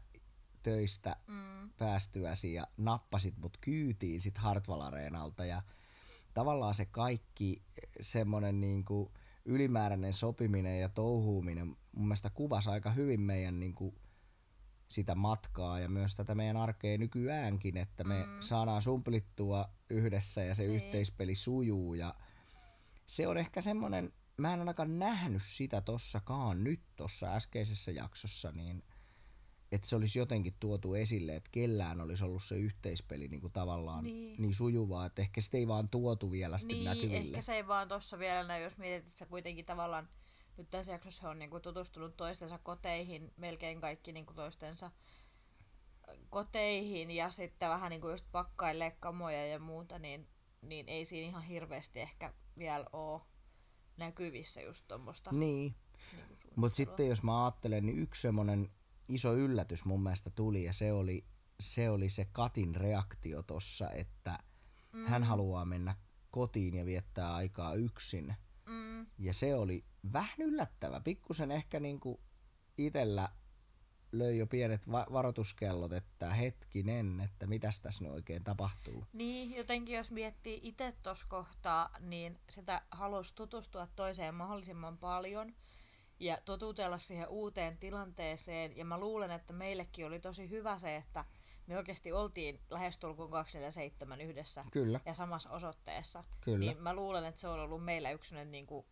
töistä 0.63 1.15
Mm. 1.27 1.69
päästyäsi 1.77 2.53
ja 2.53 2.67
nappasit 2.77 3.37
mut 3.37 3.57
kyytiin 3.61 4.21
sit 4.21 4.37
Hartwall 4.37 4.81
Areenalta 4.81 5.45
ja 5.45 5.61
tavallaan 6.33 6.73
se 6.73 6.85
kaikki 6.85 7.61
semmonen 8.01 8.61
niinku 8.61 9.13
ylimääräinen 9.45 10.13
sopiminen 10.13 10.79
ja 10.79 10.89
touhuuminen 10.89 11.67
mun 11.67 12.07
mielestä 12.07 12.29
kuvasi 12.29 12.69
aika 12.69 12.91
hyvin 12.91 13.21
meidän 13.21 13.59
niinku 13.59 13.95
sitä 14.87 15.15
matkaa 15.15 15.79
ja 15.79 15.89
myös 15.89 16.15
tätä 16.15 16.35
meidän 16.35 16.57
arkea 16.57 16.97
nykyäänkin, 16.97 17.77
että 17.77 18.03
me 18.03 18.25
mm. 18.25 18.41
saadaan 18.41 18.81
sumplittua 18.81 19.69
yhdessä 19.89 20.43
ja 20.43 20.55
se 20.55 20.63
Niin. 20.63 20.75
yhteispeli 20.75 21.35
sujuu 21.35 21.93
ja 21.93 22.13
se 23.07 23.27
on 23.27 23.37
ehkä 23.37 23.61
semmonen, 23.61 24.13
mä 24.37 24.53
en 24.53 24.59
ainakaan 24.59 24.99
nähnyt 24.99 25.43
sitä 25.43 25.81
tossakaan 25.81 26.63
nyt 26.63 26.81
tossa 26.95 27.35
äskeisessä 27.35 27.91
jaksossa, 27.91 28.51
niin 28.51 28.83
että 29.75 29.87
se 29.87 29.95
olisi 29.95 30.19
jotenkin 30.19 30.53
tuotu 30.59 30.93
esille, 30.93 31.35
että 31.35 31.49
kellään 31.51 32.01
olisi 32.01 32.23
ollut 32.23 32.43
se 32.43 32.55
yhteispeli 32.55 33.27
niin 33.27 33.41
kuin 33.41 33.53
tavallaan 33.53 34.03
niin. 34.03 34.15
Niin. 34.15 34.41
niin 34.41 34.53
sujuvaa, 34.53 35.05
että 35.05 35.21
ehkä 35.21 35.41
sitä 35.41 35.57
ei 35.57 35.67
vaan 35.67 35.89
tuotu 35.89 36.31
vielä 36.31 36.57
sitten 36.57 36.77
Niin, 36.77 36.85
näkyville. 36.85 37.17
ehkä 37.17 37.41
se 37.41 37.55
ei 37.55 37.67
vaan 37.67 37.87
tossa 37.87 38.19
vielä 38.19 38.43
näy, 38.47 38.63
jos 38.63 38.77
mietit, 38.77 39.07
että 39.07 39.19
sä 39.19 39.25
kuitenkin 39.25 39.65
tavallaan 39.65 40.09
nyt 40.57 40.69
tässä 40.69 40.91
jaksossa 40.91 41.29
on 41.29 41.39
niinku 41.39 41.59
tutustunut 41.59 42.17
toistensa 42.17 42.57
koteihin, 42.57 43.31
melkein 43.37 43.81
kaikki 43.81 44.11
niinku 44.11 44.33
toistensa 44.33 44.91
koteihin 46.29 47.11
ja 47.11 47.31
sitten 47.31 47.69
vähän 47.69 47.89
niinku 47.89 48.09
just 48.09 48.25
pakkailee 48.31 48.91
kamoja 48.91 49.47
ja 49.47 49.59
muuta, 49.59 49.99
niin, 49.99 50.27
niin 50.61 50.89
ei 50.89 51.05
siinä 51.05 51.27
ihan 51.27 51.43
hirveästi 51.43 51.99
ehkä 51.99 52.33
vielä 52.57 52.85
ole 52.93 53.21
näkyvissä 53.97 54.61
just 54.61 54.87
tuommoista 54.87 55.31
Niin, 55.31 55.75
niinku 56.13 56.53
mutta 56.55 56.75
sitten 56.75 57.07
jos 57.07 57.23
mä 57.23 57.45
ajattelen, 57.45 57.85
niin 57.85 57.99
yksi 57.99 58.21
semmoinen 58.21 58.69
iso 59.07 59.33
yllätys 59.35 59.85
mun 59.85 60.03
mielestä 60.03 60.29
tuli 60.29 60.63
ja 60.63 60.73
se 60.73 60.93
oli 60.93 61.25
se, 61.59 61.89
oli 61.89 62.09
se 62.09 62.25
Katin 62.31 62.75
reaktio 62.75 63.43
tossa, 63.43 63.89
että 63.89 64.39
mm. 64.93 65.05
hän 65.05 65.23
haluaa 65.23 65.65
mennä 65.65 65.95
kotiin 66.31 66.75
ja 66.75 66.85
viettää 66.85 67.35
aikaa 67.35 67.73
yksin. 67.73 68.35
Mm, 68.65 69.05
Ja 69.19 69.33
se 69.33 69.55
oli 69.55 69.85
vähän 70.13 70.39
yllättävä. 70.39 70.99
Pikkusen 71.01 71.51
ehkä 71.51 71.79
niinku 71.79 72.19
itellä 72.77 73.29
löi 74.11 74.37
jo 74.37 74.47
pienet 74.47 74.91
va- 74.91 75.07
varoituskellot, 75.11 75.93
että 75.93 76.33
hetkinen, 76.33 77.19
että 77.19 77.47
mitäs 77.47 77.79
tässä 77.79 78.03
nyt 78.03 78.13
oikein 78.13 78.43
tapahtuu. 78.43 79.05
Niin, 79.13 79.55
jotenkin 79.55 79.97
jos 79.97 80.11
miettii 80.11 80.59
itse 80.63 80.93
tuossa 81.03 81.27
kohtaa, 81.29 81.89
niin 81.99 82.39
sitä 82.49 82.81
halusi 82.91 83.35
tutustua 83.35 83.87
toiseen 83.87 84.35
mahdollisimman 84.35 84.97
paljon 84.97 85.53
ja 86.19 86.37
totutella 86.45 86.97
siihen 86.97 87.27
uuteen 87.27 87.77
tilanteeseen. 87.77 88.77
Ja 88.77 88.85
mä 88.85 88.97
luulen, 88.99 89.31
että 89.31 89.53
meillekin 89.53 90.05
oli 90.05 90.19
tosi 90.19 90.49
hyvä 90.49 90.79
se, 90.79 90.95
että 90.95 91.25
me 91.67 91.77
oikeasti 91.77 92.11
oltiin 92.11 92.59
lähestulkoon 92.69 93.31
247 93.31 94.21
yhdessä 94.21 94.65
Kyllä, 94.71 94.99
ja 95.05 95.13
samassa 95.13 95.49
osoitteessa. 95.49 96.23
kyllä. 96.41 96.59
Niin 96.59 96.81
mä 96.81 96.93
luulen, 96.93 97.25
että 97.25 97.41
se 97.41 97.47
on 97.47 97.59
ollut 97.59 97.83
meillä 97.85 98.11
yksi 98.11 98.35
niin 98.45 98.65
kuin 98.67 98.85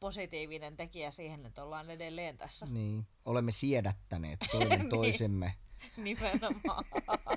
positiivinen 0.00 0.76
tekijä 0.76 1.10
siihen, 1.10 1.46
että 1.46 1.64
ollaan 1.64 1.90
edelleen 1.90 2.38
tässä. 2.38 2.66
Niin. 2.66 3.06
Olemme 3.24 3.52
siedättäneet 3.52 4.40
toinen 4.52 4.78
Niin. 4.80 4.90
toisemme. 4.90 5.54
Nimenomaan. 5.96 6.84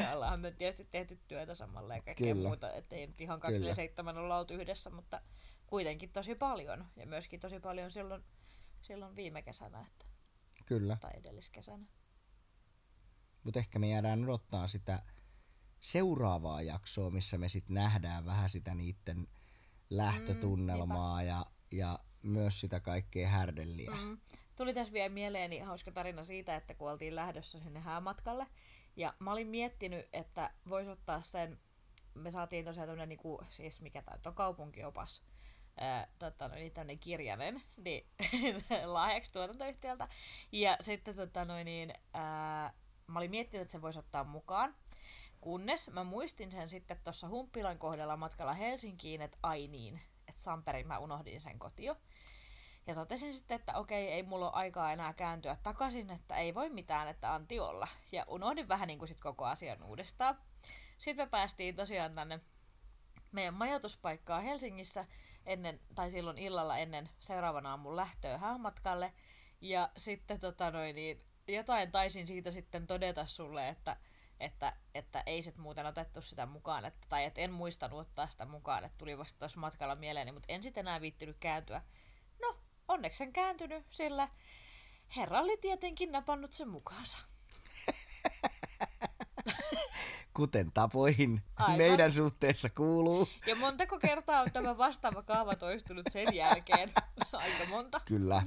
ja 0.00 0.12
ollaan 0.14 0.40
me 0.40 0.50
tietysti 0.50 0.84
tehty 0.90 1.18
työtä 1.28 1.54
samalla 1.54 1.96
ja 1.96 2.02
kaikkea 2.02 2.34
Kyllä. 2.34 2.48
muuta, 2.48 2.72
ettei 2.72 3.06
nyt 3.06 3.20
ihan 3.20 3.40
Kyllä. 3.40 3.50
27 3.50 4.18
olla 4.18 4.38
oltu 4.38 4.54
yhdessä, 4.54 4.90
mutta 4.90 5.20
kuitenkin 5.72 6.12
tosi 6.12 6.34
paljon. 6.34 6.86
Ja 6.96 7.06
myöskin 7.06 7.40
tosi 7.40 7.60
paljon 7.60 7.90
silloin, 7.90 8.24
silloin 8.80 9.16
viime 9.16 9.42
kesänä 9.42 9.80
että, 9.80 10.04
Kyllä. 10.66 10.96
tai 11.00 11.10
edelliskesänä. 11.14 11.86
Mutta 13.44 13.60
ehkä 13.60 13.78
me 13.78 13.88
jäädään 13.88 14.24
odottaa 14.24 14.66
sitä 14.66 15.02
seuraavaa 15.80 16.62
jaksoa, 16.62 17.10
missä 17.10 17.38
me 17.38 17.48
sitten 17.48 17.74
nähdään 17.74 18.26
vähän 18.26 18.48
sitä 18.48 18.74
niiden 18.74 19.28
lähtötunnelmaa 19.90 21.20
mm, 21.20 21.26
ja, 21.26 21.46
ja 21.72 21.98
myös 22.22 22.60
sitä 22.60 22.80
kaikkea 22.80 23.28
härdelliä. 23.28 23.90
Mm. 23.90 24.18
Tuli 24.56 24.74
tässä 24.74 24.92
vielä 24.92 25.08
mieleeni 25.08 25.58
hauska 25.58 25.92
tarina 25.92 26.24
siitä, 26.24 26.56
että 26.56 26.74
kun 26.74 26.90
oltiin 26.90 27.16
lähdössä 27.16 27.60
sinne 27.60 27.80
häämatkalle, 27.80 28.46
ja 28.96 29.14
mä 29.18 29.32
olin 29.32 29.48
miettinyt, 29.48 30.08
että 30.12 30.54
vois 30.68 30.88
ottaa 30.88 31.22
sen, 31.22 31.58
me 32.14 32.30
saatiin 32.30 32.64
tosiaan 32.64 32.88
tämmönen 32.88 33.08
niinku, 33.08 33.40
siis 33.48 33.80
mikä 33.80 34.02
tää 34.02 34.18
on 34.26 34.34
kaupunkiopas, 34.34 35.31
ää, 35.76 36.06
tota, 36.18 36.48
no, 36.48 36.54
niin 36.54 36.72
tämmönen 36.72 36.98
kirjanen, 36.98 37.62
niin 37.76 38.06
lahjaksi 38.84 39.32
tuotantoyhtiöltä. 39.32 40.08
Ja 40.52 40.76
sitten 40.80 41.16
tota, 41.16 41.44
no, 41.44 41.64
niin, 41.64 41.94
ää, 42.14 42.72
mä 43.06 43.18
olin 43.18 43.30
miettinyt, 43.30 43.62
että 43.62 43.72
se 43.72 43.82
voisi 43.82 43.98
ottaa 43.98 44.24
mukaan. 44.24 44.74
Kunnes 45.40 45.90
mä 45.90 46.04
muistin 46.04 46.52
sen 46.52 46.68
sitten 46.68 46.96
tuossa 47.04 47.28
Humppilan 47.28 47.78
kohdalla 47.78 48.16
matkalla 48.16 48.52
Helsinkiin, 48.52 49.22
että 49.22 49.38
ai 49.42 49.68
niin, 49.68 50.00
että 50.28 50.42
Samperin 50.42 50.86
mä 50.86 50.98
unohdin 50.98 51.40
sen 51.40 51.58
kotio. 51.58 51.96
Ja 52.86 52.94
totesin 52.94 53.34
sitten, 53.34 53.54
että 53.54 53.78
okei, 53.78 54.08
ei 54.08 54.22
mulla 54.22 54.46
ole 54.46 54.56
aikaa 54.56 54.92
enää 54.92 55.12
kääntyä 55.12 55.56
takaisin, 55.62 56.10
että 56.10 56.36
ei 56.36 56.54
voi 56.54 56.70
mitään, 56.70 57.08
että 57.08 57.34
anti 57.34 57.60
olla. 57.60 57.88
Ja 58.12 58.24
unohdin 58.28 58.68
vähän 58.68 58.86
niin 58.86 58.98
kuin 58.98 59.08
sit 59.08 59.20
koko 59.20 59.44
asian 59.44 59.82
uudestaan. 59.82 60.38
Sitten 60.98 61.26
me 61.26 61.30
päästiin 61.30 61.76
tosiaan 61.76 62.14
tänne 62.14 62.40
meidän 63.32 63.54
majoituspaikkaa 63.54 64.40
Helsingissä 64.40 65.06
ennen, 65.46 65.80
tai 65.94 66.10
silloin 66.10 66.38
illalla 66.38 66.78
ennen 66.78 67.08
seuraavan 67.18 67.66
aamun 67.66 67.96
lähtöä 67.96 68.38
häämatkalle. 68.38 69.12
Ja 69.60 69.90
sitten 69.96 70.40
tota 70.40 70.70
noin, 70.70 70.94
niin 70.94 71.20
jotain 71.48 71.92
taisin 71.92 72.26
siitä 72.26 72.50
sitten 72.50 72.86
todeta 72.86 73.26
sulle, 73.26 73.68
että, 73.68 73.96
että, 74.40 74.72
että 74.94 75.22
ei 75.26 75.42
sit 75.42 75.56
muuten 75.56 75.86
otettu 75.86 76.22
sitä 76.22 76.46
mukaan, 76.46 76.84
että, 76.84 77.06
tai 77.08 77.24
että 77.24 77.40
en 77.40 77.52
muistanut 77.52 78.00
ottaa 78.00 78.26
sitä 78.26 78.44
mukaan, 78.44 78.84
että 78.84 78.98
tuli 78.98 79.18
vasta 79.18 79.38
tuossa 79.38 79.60
matkalla 79.60 79.94
mieleeni, 79.96 80.32
mutta 80.32 80.52
en 80.52 80.62
sitten 80.62 80.80
enää 80.80 81.00
viittinyt 81.00 81.36
kääntyä. 81.40 81.82
No, 82.42 82.56
onneksi 82.88 83.24
en 83.24 83.32
kääntynyt, 83.32 83.86
sillä 83.90 84.28
herra 85.16 85.40
oli 85.40 85.56
tietenkin 85.56 86.12
napannut 86.12 86.52
sen 86.52 86.68
mukaansa. 86.68 87.18
Kuten 90.36 90.72
tapoihin 90.74 91.42
Aivan. 91.56 91.76
meidän 91.78 92.12
suhteessa 92.12 92.70
kuuluu. 92.70 93.28
Ja 93.46 93.56
montako 93.56 93.98
kertaa 93.98 94.40
on 94.40 94.52
tämä 94.52 94.78
vastaava 94.78 95.22
kaava 95.22 95.54
toistunut 95.56 96.06
sen 96.10 96.34
jälkeen? 96.34 96.92
Aika 97.32 97.66
monta. 97.70 98.00
Kyllä. 98.04 98.42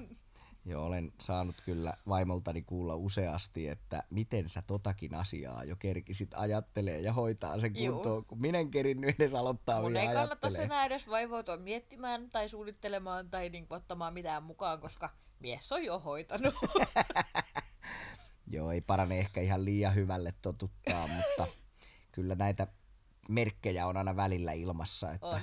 Joo, 0.67 0.85
olen 0.85 1.11
saanut 1.21 1.55
kyllä 1.65 1.93
vaimoltani 2.07 2.61
kuulla 2.61 2.95
useasti, 2.95 3.67
että 3.67 4.03
miten 4.09 4.49
sä 4.49 4.61
totakin 4.67 5.13
asiaa 5.15 5.63
jo 5.63 5.75
kerkisit 5.75 6.29
ajattelee 6.35 6.99
ja 6.99 7.13
hoitaa 7.13 7.59
sen 7.59 7.83
Juu. 7.83 7.93
kuntoon, 7.95 8.25
kun 8.25 8.41
minä 8.41 8.59
en 8.59 8.71
kerinnyt 8.71 9.15
edes 9.19 9.33
aloittaa 9.33 9.81
Mun 9.81 9.93
vielä 9.93 10.09
ei 10.09 10.15
kannattaisi 10.15 10.57
ajattelee. 10.57 10.75
enää 10.77 10.85
edes 10.85 11.07
vaivoutua 11.09 11.57
miettimään 11.57 12.31
tai 12.31 12.49
suunnittelemaan 12.49 13.29
tai 13.29 13.49
niin 13.49 13.67
ottamaan 13.69 14.13
mitään 14.13 14.43
mukaan, 14.43 14.79
koska 14.79 15.09
mies 15.39 15.71
on 15.71 15.83
jo 15.83 15.99
hoitanut. 15.99 16.53
Joo, 18.47 18.71
ei 18.71 18.81
parane 18.81 19.19
ehkä 19.19 19.41
ihan 19.41 19.65
liian 19.65 19.95
hyvälle 19.95 20.33
totuttaa, 20.41 21.07
mutta 21.07 21.47
kyllä 22.15 22.35
näitä 22.35 22.67
merkkejä 23.29 23.87
on 23.87 23.97
aina 23.97 24.15
välillä 24.15 24.51
ilmassa, 24.51 25.11
että 25.11 25.27
On. 25.27 25.41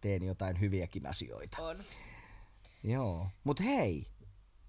teen 0.00 0.22
jotain 0.22 0.60
hyviäkin 0.60 1.06
asioita. 1.06 1.62
On. 1.62 1.78
Joo, 2.84 3.26
mut 3.44 3.60
hei, 3.60 4.06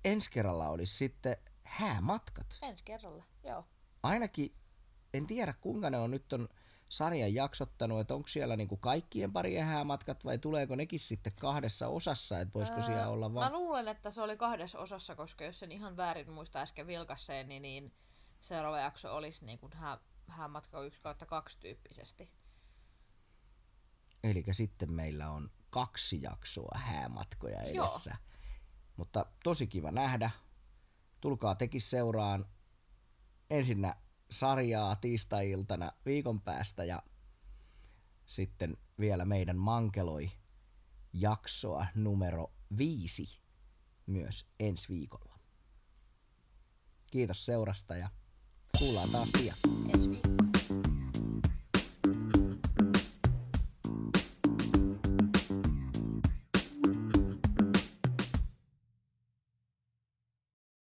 ensi 0.06 0.32
kerralla 0.32 0.70
olisi 0.70 0.98
sitten 0.98 1.38
häämatkat. 1.64 2.58
Ensi 2.62 2.84
kerralla, 2.84 3.24
joo. 3.44 3.66
Ainakin, 4.04 4.54
en 5.14 5.28
tiedä 5.28 5.54
kuinka 5.62 5.90
ne 5.90 5.98
on 5.98 6.12
nyt 6.12 6.34
on 6.34 6.50
sarjan 6.90 7.34
jaksottanut, 7.34 8.00
että 8.00 8.16
onko 8.16 8.28
siellä 8.28 8.56
niinku 8.56 8.78
kaikkien 8.78 9.34
parien 9.34 9.66
häämatkat 9.66 10.26
vai 10.26 10.38
tuleeko 10.38 10.76
nekin 10.76 11.00
sitten 11.00 11.34
kahdessa 11.40 11.88
osassa, 11.88 12.40
että 12.40 12.54
voisiko 12.54 12.82
siellä 12.82 13.08
olla 13.10 13.30
Mä 13.30 13.36
vaan... 13.36 13.54
luulen, 13.54 13.88
että 13.88 14.12
se 14.12 14.22
oli 14.22 14.38
kahdessa 14.38 14.80
osassa, 14.80 15.16
koska 15.16 15.44
jos 15.44 15.60
sen 15.60 15.72
ihan 15.72 15.98
väärin 15.98 16.32
muista 16.32 16.60
äsken 16.60 16.88
vilkasseeni, 16.88 17.60
niin 17.60 17.94
seuraava 18.42 18.80
jakso 18.80 19.16
olisi 19.16 19.46
niin 19.46 19.60
kuin 19.60 19.74
hää, 19.74 19.98
häämatka 20.28 20.82
1 20.82 21.02
kautta 21.02 21.26
2 21.26 21.60
tyyppisesti. 21.60 22.32
Eli 24.24 24.44
sitten 24.52 24.94
meillä 24.94 25.30
on 25.30 25.52
kaksi 25.70 26.22
jaksoa 26.22 26.78
häämatkoja 26.78 27.64
Joo. 27.64 27.86
edessä. 27.86 28.16
Mutta 28.98 29.26
tosi 29.44 29.68
kiva 29.68 29.92
nähdä. 29.92 30.32
Tulkaa 31.22 31.56
tekin 31.56 31.82
seuraan 31.82 32.46
ensinnä 33.50 33.96
sarjaa 34.32 34.96
tiistai-iltana 34.96 35.92
viikon 36.06 36.42
päästä 36.42 36.84
ja 36.84 37.04
sitten 38.26 38.78
vielä 39.00 39.26
meidän 39.26 39.58
Mankeloi 39.58 40.32
jaksoa 41.14 41.86
numero 41.96 42.54
viisi 42.78 43.42
myös 44.06 44.46
ensi 44.60 44.90
viikolla. 44.90 45.40
Kiitos 47.12 47.46
seurasta 47.46 47.96
ja 47.96 48.10
kuullaan 48.80 49.10
taas 49.10 49.30
pian. 49.38 49.58
Ensi 49.94 50.10
viikolla. 50.10 50.33